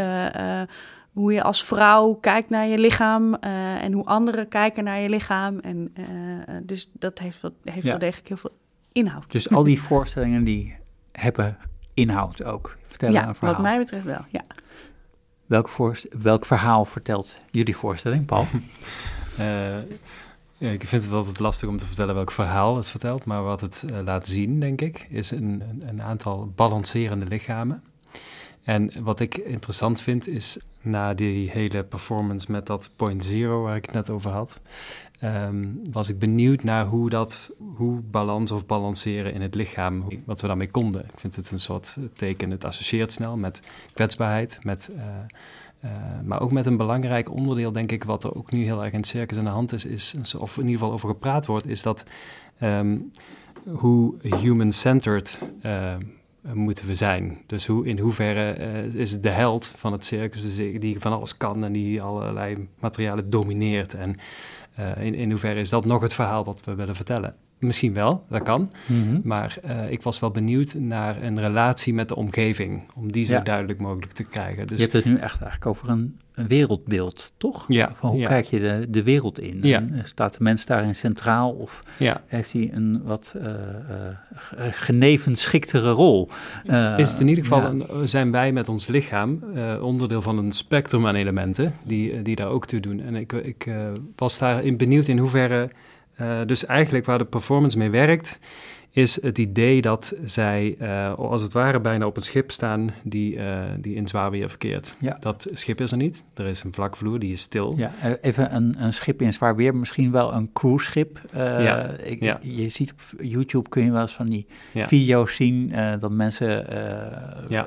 [1.11, 5.59] hoe je als vrouw kijkt naar je lichaam en hoe anderen kijken naar je lichaam.
[5.59, 5.93] En,
[6.63, 7.89] dus dat heeft, wel, heeft ja.
[7.89, 8.59] wel degelijk heel veel
[8.91, 9.31] inhoud.
[9.31, 10.75] Dus al die voorstellingen die
[11.11, 11.57] hebben
[11.93, 13.53] inhoud ook, vertellen ja, een verhaal.
[13.53, 14.43] wat mij betreft wel, ja.
[15.45, 18.45] Welk, voor, welk verhaal vertelt jullie voorstelling, Paul?
[19.39, 19.77] uh,
[20.57, 23.85] ik vind het altijd lastig om te vertellen welk verhaal het vertelt, maar wat het
[24.03, 27.83] laat zien, denk ik, is een, een aantal balancerende lichamen.
[28.63, 33.75] En wat ik interessant vind is na die hele performance met dat point zero waar
[33.75, 34.59] ik het net over had,
[35.19, 40.41] ehm, was ik benieuwd naar hoe dat, hoe balans of balanceren in het lichaam, wat
[40.41, 41.01] we daarmee konden.
[41.01, 43.61] Ik vind het een soort teken, het associeert snel met
[43.93, 45.03] kwetsbaarheid, met, uh,
[45.85, 45.91] uh,
[46.23, 48.99] maar ook met een belangrijk onderdeel, denk ik, wat er ook nu heel erg in
[48.99, 51.81] het circus aan de hand is, is of in ieder geval over gepraat wordt, is
[51.81, 52.05] dat
[52.61, 53.11] um,
[53.65, 55.95] hoe human-centered eh,
[56.53, 57.37] moeten we zijn.
[57.45, 61.37] Dus hoe, in hoeverre uh, is de held van het circus dus die van alles
[61.37, 63.93] kan en die allerlei materialen domineert.
[63.93, 64.15] En
[64.79, 67.35] uh, in, in hoeverre is dat nog het verhaal wat we willen vertellen?
[67.61, 68.71] Misschien wel, dat kan.
[68.85, 69.19] Mhm.
[69.23, 72.81] Maar uh, ik was wel benieuwd naar een relatie met de omgeving.
[72.95, 74.67] Om die zo duidelijk mogelijk te krijgen.
[74.67, 77.65] Dus, je hebt het nu echt eigenlijk over een, een wereldbeeld, toch?
[77.67, 77.93] Ja.
[77.99, 79.59] Van hoe kijk je de, de wereld in?
[79.61, 79.77] Ja.
[79.77, 81.51] En eh, staat de mens daarin centraal?
[81.51, 81.83] Of
[82.27, 83.53] heeft hij een wat uh, uh,
[84.71, 86.29] genevenschiktere rol?
[86.97, 89.43] Is het in ieder geval, een, zijn wij met ons lichaam
[89.81, 93.01] onderdeel van een spectrum aan elementen die, die daar ook toe doen.
[93.01, 93.67] En ik, ik
[94.15, 95.69] was daarin benieuwd in hoeverre
[96.21, 98.39] uh, dus eigenlijk waar de performance mee werkt,
[98.93, 103.35] is het idee dat zij uh, als het ware bijna op een schip staan die,
[103.35, 104.95] uh, die in zwaar weer verkeert.
[104.99, 105.17] Ja.
[105.19, 106.23] Dat schip is er niet.
[106.33, 107.73] Er is een vlakvloer, die is stil.
[107.77, 111.21] Ja, even een, een schip in zwaar weer, misschien wel een cruiseschip.
[111.33, 111.89] ja.
[111.89, 112.39] Ik, ja.
[112.41, 116.65] Je ziet op YouTube kun je wel eens van die video's zien dat mensen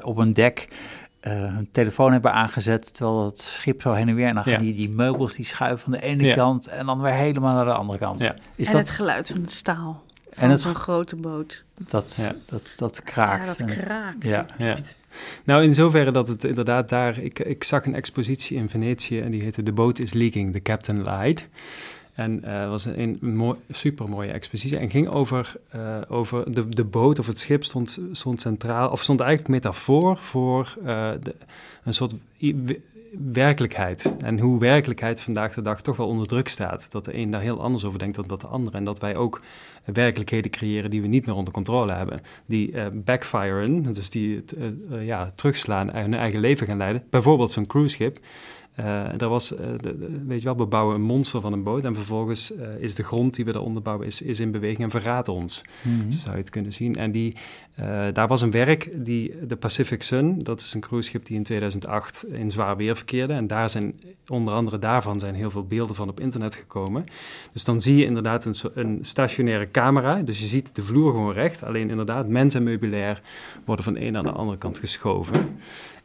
[0.03, 0.69] op een dek
[1.31, 4.27] hun telefoon hebben aangezet terwijl het schip zo heen en weer.
[4.27, 7.13] En dan gaan die, die meubels die schuiven van de ene kant en dan weer
[7.13, 8.21] helemaal naar de andere kant.
[8.21, 8.35] Ja.
[8.55, 8.81] Is en dat...
[8.81, 10.03] het geluid van het staal.
[10.33, 11.65] Van en zo'n grote boot.
[11.89, 13.59] Dat, dat, dat kraakt.
[13.59, 14.25] Ja, dat kraakt.
[14.25, 14.47] Ja.
[14.59, 14.77] ja.
[15.45, 17.19] Nou, in zoverre dat het inderdaad daar...
[17.19, 20.63] Ik, ik zag een expositie in Venetië en die heette The Boat is Leaking, The
[20.63, 21.49] Captain Lied.
[22.15, 24.79] En uh, het was een, een mooi, super mooie expositie.
[24.79, 29.03] En ging over, uh, over de, de boot of het schip stond, stond centraal, of
[29.03, 31.35] stond eigenlijk metafoor voor uh, de,
[31.85, 32.15] een soort
[33.33, 34.15] werkelijkheid.
[34.19, 36.87] En hoe werkelijkheid vandaag de dag toch wel onder druk staat.
[36.91, 38.75] Dat de een daar heel anders over denkt dan dat de ander.
[38.75, 39.41] En dat wij ook
[39.85, 42.21] werkelijkheden creëren die we niet meer onder controle hebben.
[42.47, 44.45] Die backfiren, dus die
[45.01, 47.03] ja, terugslaan en hun eigen leven gaan leiden.
[47.11, 48.19] Bijvoorbeeld zo'n cruiseschip.
[48.81, 51.85] Uh, daar was, uh, de, weet je wel, we bouwen een monster van een boot
[51.85, 54.91] en vervolgens uh, is de grond die we daaronder bouwen is, is in beweging en
[54.91, 55.63] verraadt ons.
[55.83, 56.13] Mm -hmm.
[56.13, 56.97] Zo zou je het kunnen zien.
[56.97, 57.37] En die,
[58.13, 62.27] daar was een werk, die, de Pacific Sun, dat is een cruiseschip die in 2008
[62.29, 63.33] in zwaar weer verkeerde.
[63.33, 67.05] En daar zijn, onder andere daarvan zijn heel veel beelden van op internet gekomen.
[67.53, 71.33] Dus dan zie je inderdaad een, een stationaire camera, dus je ziet de vloer gewoon
[71.33, 71.65] recht.
[71.65, 73.23] Alleen inderdaad, mens en meubilair
[73.65, 75.57] worden van de een naar de andere kant geschoven.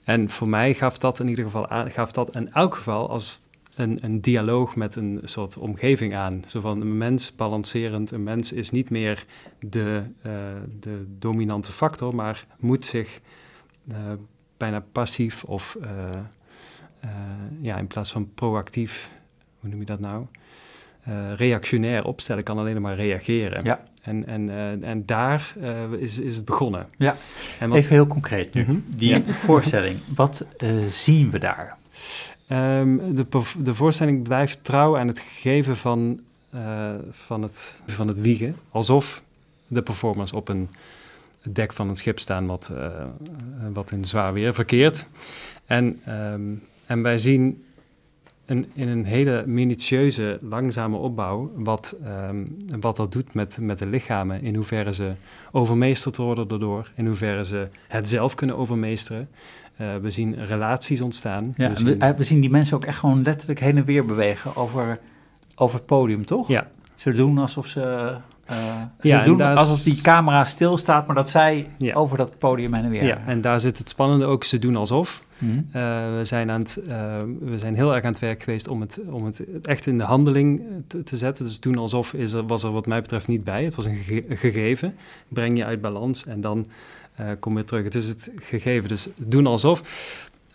[0.10, 3.42] En voor mij gaf dat in ieder geval gaf dat in elk geval als
[3.76, 6.44] een, een dialoog met een soort omgeving aan.
[6.46, 9.26] Zo van een mens balancerend, een mens is niet meer
[9.60, 10.34] de, uh,
[10.80, 13.20] de dominante factor, maar moet zich
[13.92, 13.96] uh,
[14.58, 15.90] bijna passief of uh,
[17.62, 19.12] ja, in plaats van proactief,
[19.60, 20.26] hoe noem je dat nou?
[21.36, 23.64] reactionair opstellen, kan alleen maar reageren.
[23.64, 23.84] Ja.
[24.10, 26.88] En, en, uh, en daar uh, is, is het begonnen.
[26.98, 27.16] Ja,
[27.60, 27.78] en wat...
[27.78, 28.62] even heel concreet nu.
[28.62, 28.84] Mm -hmm.
[28.98, 29.34] Die ja.
[29.34, 31.78] voorstelling, wat uh, zien we daar?
[32.52, 33.26] Um, de,
[33.58, 36.20] de voorstelling blijft trouw aan het geven van,
[37.12, 38.56] van, het, van het wiegen.
[38.72, 39.24] Alsof
[39.68, 40.70] de performance op een
[41.44, 42.72] dek van een schip staan wat,
[43.74, 45.08] wat in zwaar weer verkeert.
[45.66, 47.64] En, um, en wij zien
[48.50, 51.98] een, in een hele minutieuze, langzame opbouw wat,
[52.30, 54.42] um, wat dat doet met, met de lichamen.
[54.42, 55.12] In hoeverre ze
[55.52, 59.30] overmeesterd worden daardoor, in hoeverre ze het zelf kunnen overmeesteren.
[59.82, 61.54] Uh, we zien relaties ontstaan.
[61.56, 62.16] Ja, we, zien...
[62.16, 62.42] we, zien...
[62.42, 65.00] die mensen ook echt gewoon letterlijk heen en weer bewegen over,
[65.56, 66.48] over het podium, toch?
[66.48, 66.68] Ja.
[66.96, 68.16] Ze doen alsof ze
[68.52, 71.94] uh, ja, doen alsof die camera stilstaat, maar dat zij ja.
[71.94, 73.06] over dat podium heen en weer.
[73.06, 74.44] Ja, en daar zit het spannende ook.
[74.44, 75.24] Ze doen alsof.
[75.38, 75.82] Mm -hmm.
[75.82, 78.82] uh, we, zijn aan het, uh, we zijn heel erg aan het werk geweest om
[78.82, 81.46] het, om het echt in de handeling te, te zetten.
[81.46, 83.64] Dus doen alsof is er, was er wat mij betreft niet bij.
[83.64, 84.94] Het was een, ge een gegeven.
[85.28, 86.68] Breng je uit balans en dan
[87.40, 87.84] kom je terug.
[87.84, 88.90] Het is het gegeven.
[88.90, 89.82] Dus doen alsof.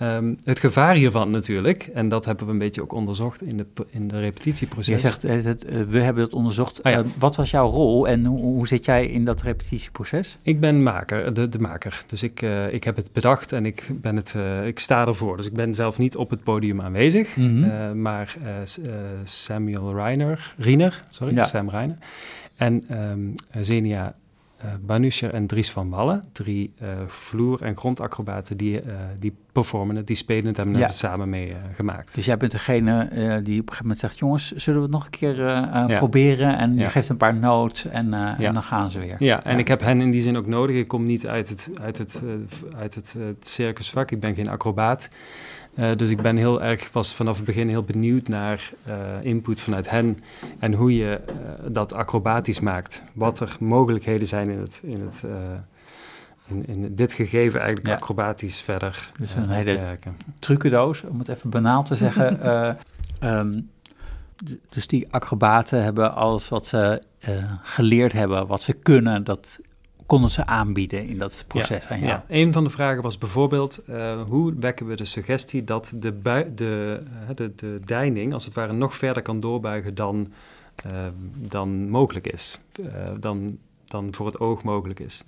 [0.05, 3.67] Um, het gevaar hiervan natuurlijk, en dat hebben we een beetje ook onderzocht in de,
[3.91, 5.03] in de repetitieproces.
[5.03, 6.83] Je zegt, het, uh, we hebben het onderzocht.
[6.83, 6.99] Ah, ja.
[6.99, 10.39] uh, wat was jouw rol en hoe, hoe, zit jij in dat repetitieproces?
[10.43, 12.03] Ik ben maker, de, de maker.
[12.07, 15.37] Dus ik, uh, ik heb het bedacht en ik, ben het, ik sta ervoor.
[15.37, 18.01] Dus ik ben zelf niet op het podium aanwezig, mm -hmm.
[18.01, 18.37] maar
[19.25, 21.45] Samuel Reiner, Riener, sorry, ja.
[21.45, 21.97] Sam Reiner
[22.57, 24.15] en um, Zenia
[24.81, 26.25] Banuscher en Dries van Wallen.
[26.33, 26.73] Drie
[27.07, 28.81] vloer- en grondacrobaten die,
[29.19, 30.87] die performen het, die spelen het, hebben ja.
[30.87, 32.15] het samen mee gemaakt.
[32.15, 35.05] Dus jij bent degene die op een gegeven moment zegt, jongens, zullen we het nog
[35.05, 36.59] een keer proberen?
[36.59, 39.17] En je geeft een paar notes en, en, dan gaan ze weer.
[39.19, 40.77] Ja, en ik heb hen in die zin ook nodig.
[40.77, 42.23] Ik kom niet uit het, uit het,
[42.77, 45.09] uit het, het circusvak, ik ben geen acrobaat.
[45.77, 49.61] Uh, dus ik ben heel erg, was vanaf het begin heel benieuwd naar uh, input
[49.61, 50.19] vanuit hen
[50.59, 51.35] en hoe je uh,
[51.73, 53.05] dat acrobatisch maakt.
[53.13, 55.25] Wat er mogelijkheden zijn in, het, in, het,
[56.47, 57.95] in, in dit gegeven eigenlijk ja.
[57.95, 60.17] acrobatisch verder dus een hele werken.
[60.39, 62.41] trucendoos, om het even banaal te zeggen.
[63.31, 63.71] um,
[64.69, 67.03] dus die acrobaten hebben alles wat ze
[67.63, 69.59] geleerd hebben, wat ze kunnen, dat
[70.07, 72.25] konden ze aanbieden in dat proces ja, Ja.
[72.29, 76.55] een van de vragen was bijvoorbeeld, uh, hoe wekken we de suggestie dat de, bui,
[76.55, 80.33] de, uh, de, de deining als het ware nog verder kan doorbuigen dan,
[80.87, 80.93] uh,
[81.37, 82.59] dan mogelijk is,
[83.21, 85.25] dan, dan voor het oog mogelijk is.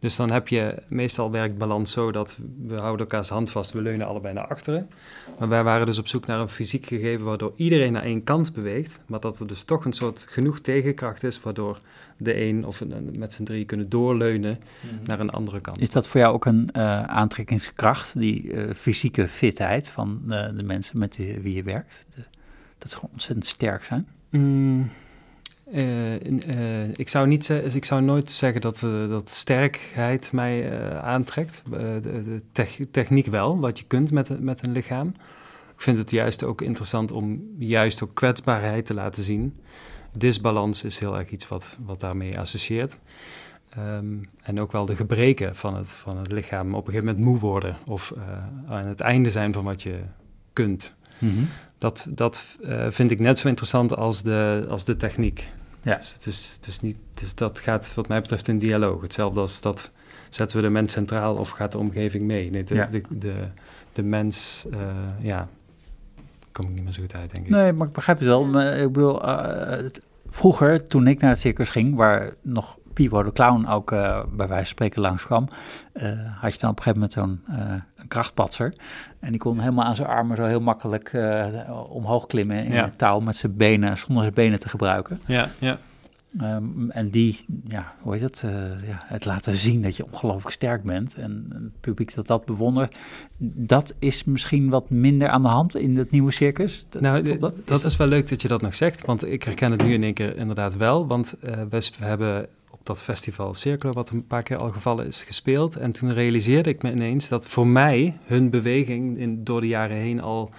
[0.00, 3.82] Dus dan heb je, meestal werkt balans zo dat we houden elkaars hand vast, we
[3.82, 4.90] leunen allebei naar achteren.
[5.38, 8.52] Maar wij waren dus op zoek naar een fysiek gegeven waardoor iedereen naar één kant
[8.52, 11.78] beweegt, maar dat er dus toch een soort genoeg tegenkracht is waardoor
[12.16, 14.94] de een of een, met z'n drie kunnen doorleunen mhm.
[15.04, 15.80] naar een andere kant.
[15.80, 20.62] Is dat voor jou ook een uh, aantrekkingskracht, die uh, fysieke fitheid van uh, de
[20.62, 22.06] mensen met wie je werkt?
[22.14, 22.22] De,
[22.78, 24.06] dat ze gewoon ontzettend sterk zijn?
[24.30, 24.90] Mm,
[26.96, 31.62] ik, zou niet ik zou nooit zeggen dat, dat sterkheid mij aantrekt.
[31.70, 35.08] de, de techniek wel, wat je kunt met, met een lichaam.
[35.74, 39.54] Ik vind het juist ook interessant om juist ook kwetsbaarheid te laten zien
[40.18, 42.98] disbalans is heel erg iets wat, wat daarmee associeert.
[43.70, 47.24] Ehm, en ook wel de gebreken van het, van het lichaam op een gegeven moment
[47.24, 48.12] moe worden of
[48.66, 49.98] aan het einde zijn van wat je
[50.52, 50.94] kunt.
[51.18, 51.44] Mhm.
[51.78, 55.48] Dat, dat uh, vind ik net zo interessant als de, als de techniek.
[55.82, 55.96] Ja.
[55.96, 59.02] Dus het is, het is niet, dus dat gaat wat mij betreft in dialoog.
[59.02, 59.90] Hetzelfde als dat
[60.28, 62.50] zetten we de mens centraal of gaat de omgeving mee.
[62.50, 62.86] Nee, de, ja.
[62.86, 63.34] de, de,
[63.92, 64.78] de, mens, uh,
[65.20, 65.48] ja,
[66.52, 67.50] kom ik niet meer zo goed uit, denk ik.
[67.50, 68.60] Nee, maar ik begrijp het wel.
[68.60, 69.78] Ik bedoel, uh,
[70.30, 74.48] vroeger, toen ik naar het circus ging, waar nog Pipo de Clown ook uh, bij
[74.48, 75.48] wijze van spreken langskwam,
[75.94, 76.02] uh,
[76.40, 77.40] had je dan op een gegeven moment zo'n
[77.96, 78.74] een krachtpatser.
[79.20, 81.12] En die kon helemaal aan zijn armen zo heel makkelijk
[81.88, 82.84] omhoog klimmen in ja.
[82.84, 85.20] het touw met zijn benen, zonder zijn benen te gebruiken.
[85.26, 85.78] Ja, ja.
[86.40, 88.50] Um, en die, ja, hoe heet het, uh,
[88.88, 92.98] ja, het laten zien dat je ongelooflijk sterk bent en het publiek dat dat bewondert,
[93.38, 96.86] dat is misschien wat minder aan de hand in het nieuwe circus.
[97.00, 99.70] Nou, dat, is, dat is wel leuk dat je dat nog zegt, want ik herken
[99.70, 102.48] het nu in één keer inderdaad wel, want uh, we hebben
[102.88, 105.76] dat festival Cirkelen, wat een paar keer al gevallen is, gespeeld.
[105.76, 109.96] En toen realiseerde ik me ineens dat voor mij hun beweging in, door de jaren
[109.96, 110.50] heen al,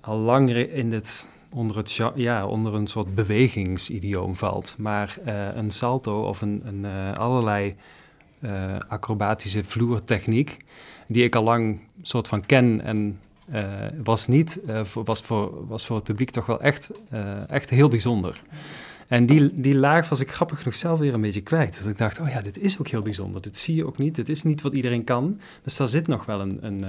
[0.00, 4.74] al lang in het onder, het, ja, onder een soort bewegingsidioom valt.
[4.78, 7.74] Maar uh, een salto of een, een uh, allerlei
[8.40, 10.56] uh, acrobatische vloertechniek,
[11.08, 13.20] die ik al lang soort van ken en
[14.04, 14.60] was niet,
[15.04, 16.90] was, voor, was voor het publiek toch wel echt,
[17.48, 18.42] echt heel bijzonder.
[19.08, 21.78] En die, die laag was ik grappig genoeg zelf weer een beetje kwijt.
[21.78, 23.42] Dat ik dacht, oh ja, dit is ook heel bijzonder.
[23.42, 24.14] Dit zie je ook niet.
[24.14, 25.40] Dit is niet wat iedereen kan.
[25.62, 26.84] Dus daar zit nog wel een, een,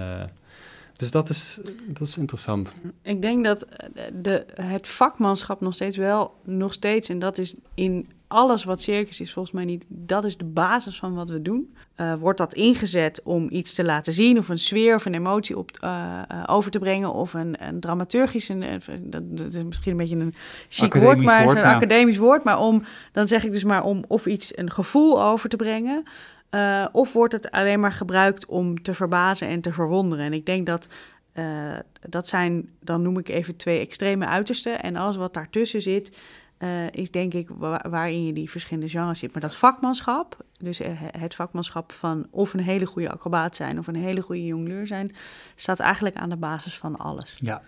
[0.95, 2.75] dus dat is, dat is interessant.
[3.01, 3.65] Ik denk dat
[4.13, 9.19] de, het vakmanschap nog steeds wel, nog steeds, en dat is in alles wat circus
[9.19, 11.75] is volgens mij niet, dat is de basis van wat we doen.
[11.97, 15.58] Uh, wordt dat ingezet om iets te laten zien of een sfeer of een emotie
[15.58, 19.97] op, uh, over te brengen of een, een dramaturgisch, een, dat, dat, is misschien een
[19.97, 20.34] beetje een
[20.69, 21.75] chic woord, maar woord, een ja.
[21.75, 25.49] academisch woord, maar om, dan zeg ik dus maar om of iets een gevoel over
[25.49, 26.03] te brengen.
[26.51, 30.25] Uh, of wordt het alleen maar gebruikt om te verbazen en te verwonderen?
[30.25, 30.89] En ik denk dat
[31.34, 31.79] uh,
[32.10, 34.81] dat zijn, dan noem ik even twee extreme uitersten.
[34.81, 36.17] En alles wat daartussen zit,
[36.60, 37.49] uh, is denk ik
[37.89, 39.34] waarin je die verschillende genres zit.
[39.34, 40.81] Maar dat vakmanschap, dus
[41.17, 45.15] het vakmanschap van of een hele goede acrobaat zijn of een hele goede jongleur zijn,
[45.55, 47.38] staat eigenlijk aan de basis van alles.
[47.39, 47.62] Ja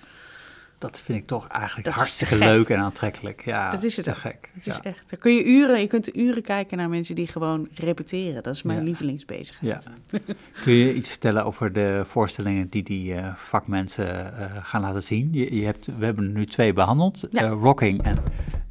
[0.77, 3.45] dat vind ik toch eigenlijk hartstikke leuk en aantrekkelijk.
[3.45, 4.49] Ja, dat is het te gek.
[4.53, 5.09] Het is echt.
[5.09, 8.43] Dan kun je uren, je kunt uren kijken naar mensen die gewoon repeteren.
[8.43, 8.83] Dat is mijn ja.
[8.83, 9.89] lievelingsbezigheid.
[10.09, 10.19] Ja.
[10.63, 15.29] kun je iets vertellen over de voorstellingen die die uh, vakmensen uh, gaan laten zien?
[15.31, 18.17] Je, je, hebt, we hebben nu twee behandeld, uh, Rocking en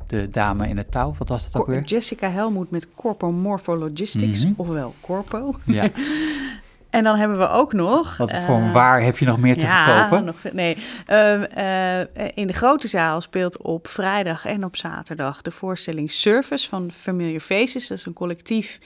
[0.06, 1.14] de dame in het touw.
[1.18, 1.82] Wat was dat ook weer?
[1.82, 4.66] Jessica Helmoet met Corpo Morphologistics, mm -hmm.
[4.66, 5.54] ofwel Corpo.
[5.64, 5.90] Ja.
[6.96, 8.16] En dan hebben we ook nog...
[8.16, 10.24] Wat voor uh, waar heb je nog meer te ja, verkopen?
[10.24, 10.76] Nog, nee,
[11.09, 16.68] uh, uh, in de grote zaal speelt op vrijdag en op zaterdag de voorstelling Service
[16.68, 17.88] van Familiar Faces.
[17.88, 18.78] Dat is een collectief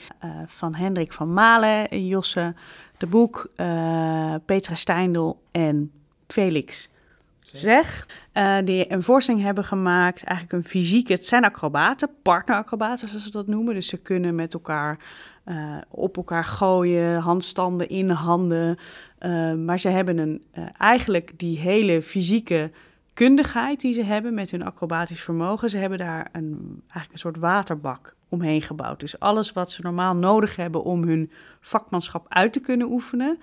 [0.47, 2.55] van Hendrik van Malen, Josse
[2.97, 3.51] de Boek,
[4.45, 5.91] Petra Steindel en
[6.27, 6.89] Felix
[7.53, 8.07] zeg.
[8.35, 10.25] Uh, die een voorstelling hebben gemaakt.
[10.25, 11.13] Eigenlijk een fysieke.
[11.13, 13.75] Het zijn acrobaten, partneracrobaten zoals ze dat noemen.
[13.75, 14.99] Dus ze kunnen met elkaar
[15.51, 18.79] uh, op elkaar gooien, handstanden in handen.
[19.21, 20.45] Uh, maar ze hebben een,
[20.79, 22.71] eigenlijk die hele fysieke
[23.15, 25.71] kundigheid die ze hebben met hun acrobatisch vermogen.
[25.71, 29.01] Ze hebben daar een, eigenlijk een soort waterbak omheen gebouwd.
[29.01, 31.31] Dus alles wat ze normaal nodig hebben om hun
[31.61, 33.39] vakmanschap uit te kunnen oefenen,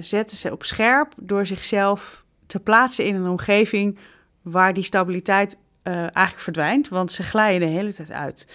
[0.00, 3.98] zetten ze op scherp door zichzelf te plaatsen in een omgeving
[4.42, 8.46] waar die stabiliteit eigenlijk verdwijnt, want ze glijden de hele tijd uit.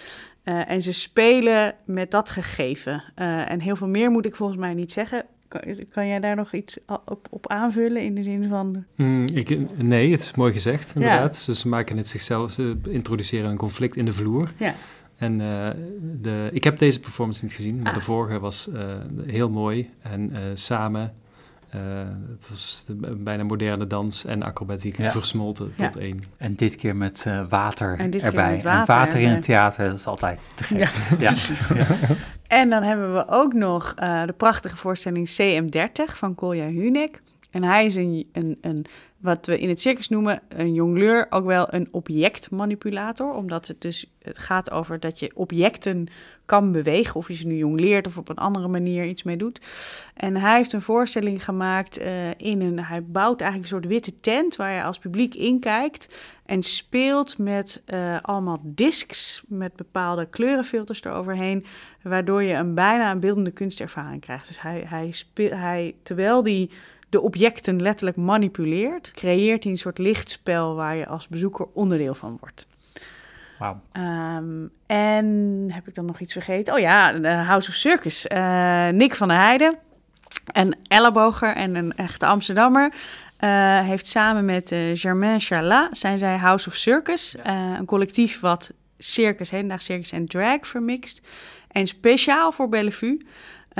[0.48, 3.04] Uh, en ze spelen met dat gegeven.
[3.16, 5.24] Uh, en heel veel meer moet ik volgens mij niet zeggen.
[5.48, 8.84] Kan, kan jij daar nog iets op, op, aanvullen in de zin van.
[8.96, 11.38] Mm, ik, nee, het is mooi gezegd, inderdaad.
[11.38, 11.46] Ja.
[11.46, 14.52] Dus ze maken het zichzelf, ze introduceren een conflict in de vloer.
[14.56, 14.74] Ja.
[15.16, 15.38] En
[16.20, 17.94] de, ik heb deze performance niet gezien, maar ah.
[17.94, 18.70] de vorige was
[19.26, 19.90] heel mooi.
[20.02, 21.12] En samen
[21.74, 21.80] uh,
[22.30, 26.22] het was de, bijna moderne dans en acrobatiek versmolten tot één.
[26.36, 28.52] En dit keer met uh, water en erbij.
[28.52, 30.78] Met water, en water in het theater, dat is altijd te gek.
[30.78, 31.70] Ja, precies.
[32.46, 37.22] En dan hebben we ook nog uh, de prachtige voorstelling CM30 van Kolja Hunek.
[37.58, 38.86] En hij is een, een, een,
[39.16, 43.32] wat we in het circus noemen, een jongleur, ook wel een objectmanipulator.
[43.34, 46.06] Omdat het dus het gaat over dat je objecten
[46.44, 47.14] kan bewegen.
[47.14, 49.60] Of je ze nu jongleert of op een andere manier iets mee doet.
[50.14, 52.84] En hij heeft een voorstelling gemaakt uh, in een.
[52.84, 56.14] Hij bouwt eigenlijk een soort witte tent waar je als publiek in kijkt.
[56.46, 61.64] En speelt met uh, allemaal discs met bepaalde kleurenfilters eroverheen.
[62.02, 64.46] Waardoor je een bijna een beeldende kunstervaring krijgt.
[64.46, 66.70] Dus hij, hij, speelt, hij terwijl die
[67.08, 72.36] de objecten letterlijk manipuleert, creëert hij een soort lichtspel waar je als bezoeker onderdeel van
[72.40, 72.66] wordt.
[73.58, 73.80] Wauw.
[73.92, 76.74] Um, en heb ik dan nog iets vergeten?
[76.74, 78.26] Oh ja, House of Circus.
[78.26, 79.78] Uh, Nick van der Heijden,
[80.52, 82.92] een elleboger en een echte Amsterdammer,
[83.40, 87.36] uh, heeft samen met uh, Germain Charlat zijn zij House of Circus,
[87.78, 91.26] een collectief wat circus, hedendaags circus en drag vermixt.
[91.68, 93.26] En speciaal voor Bellevue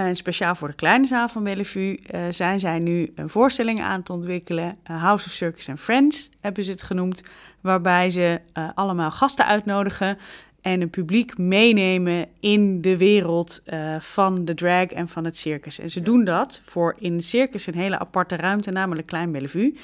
[0.07, 3.99] en speciaal voor de kleine zaal van Bellevue uh, zijn zij nu een voorstelling aan
[3.99, 4.79] het ontwikkelen.
[4.91, 7.23] Uh, House of Circus and Friends hebben ze het genoemd.
[7.61, 10.19] Waarbij ze uh, allemaal gasten uitnodigen
[10.61, 13.63] en een publiek meenemen in de wereld
[13.99, 15.79] van de drag en van het circus.
[15.79, 19.79] En ze doen dat voor in de circus een hele aparte ruimte, namelijk Klein Bellevue.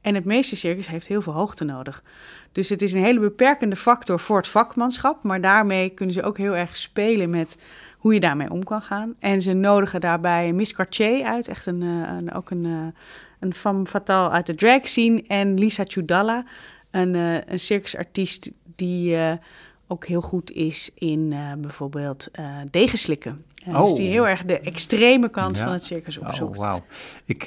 [0.00, 2.02] En het meeste circus heeft heel veel hoogte nodig.
[2.52, 5.22] Dus het is een hele beperkende factor voor het vakmanschap.
[5.22, 7.58] Maar daarmee kunnen ze ook heel erg spelen met
[8.00, 9.14] hoe je daarmee om kan gaan.
[9.18, 12.86] En ze nodigen daarbij Miss Cartier uit, echt een, uh, een ook een, uh,
[13.40, 15.22] een femme fatale uit de drag scene.
[15.26, 16.44] En Lisa Chudalla,
[16.90, 19.18] een, uh, een circusartiest die
[19.86, 22.30] ook heel goed is in bijvoorbeeld
[22.70, 23.40] degenslikken.
[23.68, 23.80] Oh.
[23.80, 26.58] Dus die heel erg de extreme kant van het circus oh, opzoekt.
[26.58, 26.84] Oh, wauw.
[27.24, 27.42] Ik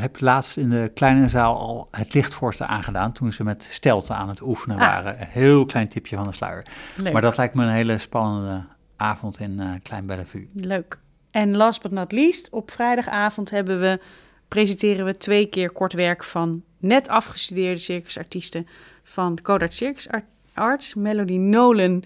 [0.00, 4.28] heb laatst in de kleine zaal al het lichtvorsten aangedaan toen ze met stelten aan
[4.28, 4.82] het oefenen ah.
[4.82, 5.20] waren.
[5.20, 6.66] Een heel klein tipje van de sluier.
[6.96, 7.12] Leuk.
[7.12, 8.64] Maar dat lijkt me een hele spannende
[8.98, 10.48] avond in uh, Klein Bellevue.
[10.54, 10.98] Leuk.
[11.30, 14.00] En last but not least, op vrijdagavond hebben we,
[14.48, 18.66] presenteren we twee keer kort werk van net afgestudeerde circusartiesten
[19.02, 20.08] van Codarts Circus
[20.54, 20.94] Arts.
[20.94, 22.04] Melody Nolan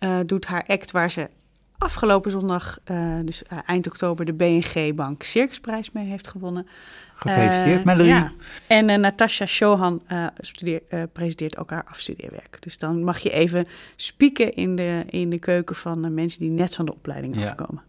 [0.00, 1.28] uh, doet haar act waar ze
[1.78, 6.66] afgelopen zondag, uh, dus eind oktober, de BNG Bank Circusprijs mee heeft gewonnen.
[7.20, 8.08] Gefeliciteerd, Melody.
[8.08, 8.30] Ja.
[8.66, 10.02] En Natasha Shohan
[10.38, 12.56] studeer, presenteert ook haar afstudeerwerk.
[12.60, 16.74] Dus dan mag je even spieken in de, in de keuken van mensen die net
[16.74, 17.48] van de opleiding ja.
[17.48, 17.82] afkomen.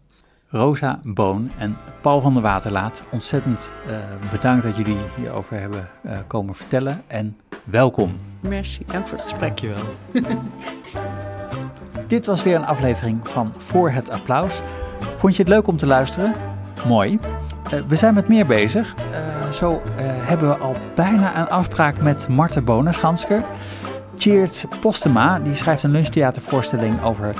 [0.48, 3.98] Rosa Boon en Paul van der Waterlaat, ontzettend uh,
[4.30, 8.18] bedankt dat jullie hierover hebben uh, komen vertellen en welkom.
[8.40, 9.60] Merci, dank voor het gesprek.
[9.60, 10.42] Dankjewel.
[12.06, 14.60] Dit was weer een aflevering van Voor het Applaus.
[15.16, 16.51] Vond je het leuk om te luisteren?
[16.86, 17.18] Mooi.
[17.74, 18.94] Uh, we zijn met meer bezig.
[19.52, 23.42] zo hebben we al bijna een afspraak met Marten Bonenshansker.
[24.16, 27.34] Cheert Postema, die schrijft een lunchtheatervoorstelling over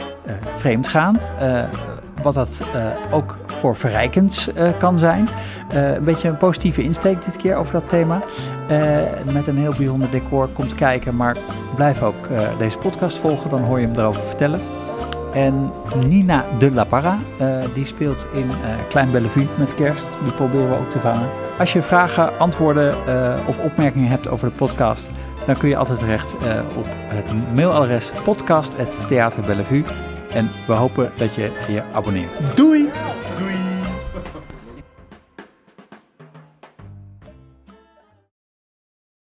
[0.54, 1.18] vreemdgaan
[2.22, 2.62] wat dat
[3.10, 5.28] ook voor verrijkend uh, kan zijn.
[5.68, 8.22] Een beetje een positieve insteek dit keer over dat thema.
[9.32, 11.36] met een heel bijzonder decor komt kijken, maar
[11.74, 12.28] blijf ook
[12.58, 14.60] deze podcast volgen, dan hoor je hem erover vertellen.
[15.32, 15.72] En
[16.06, 17.18] Nina de La Parra,
[17.74, 18.50] die speelt in
[18.88, 20.04] Klein Bellevue met kerst.
[20.22, 21.28] Die proberen we ook te vangen.
[21.58, 22.94] Als je vragen, antwoorden
[23.46, 25.10] of opmerkingen hebt over de podcast,
[25.46, 26.34] dan kun je altijd terecht
[26.76, 29.84] op het mailadres podcast.theaterbellevue.
[30.34, 32.56] En we hopen dat je je abonneert.
[32.56, 32.90] Doei!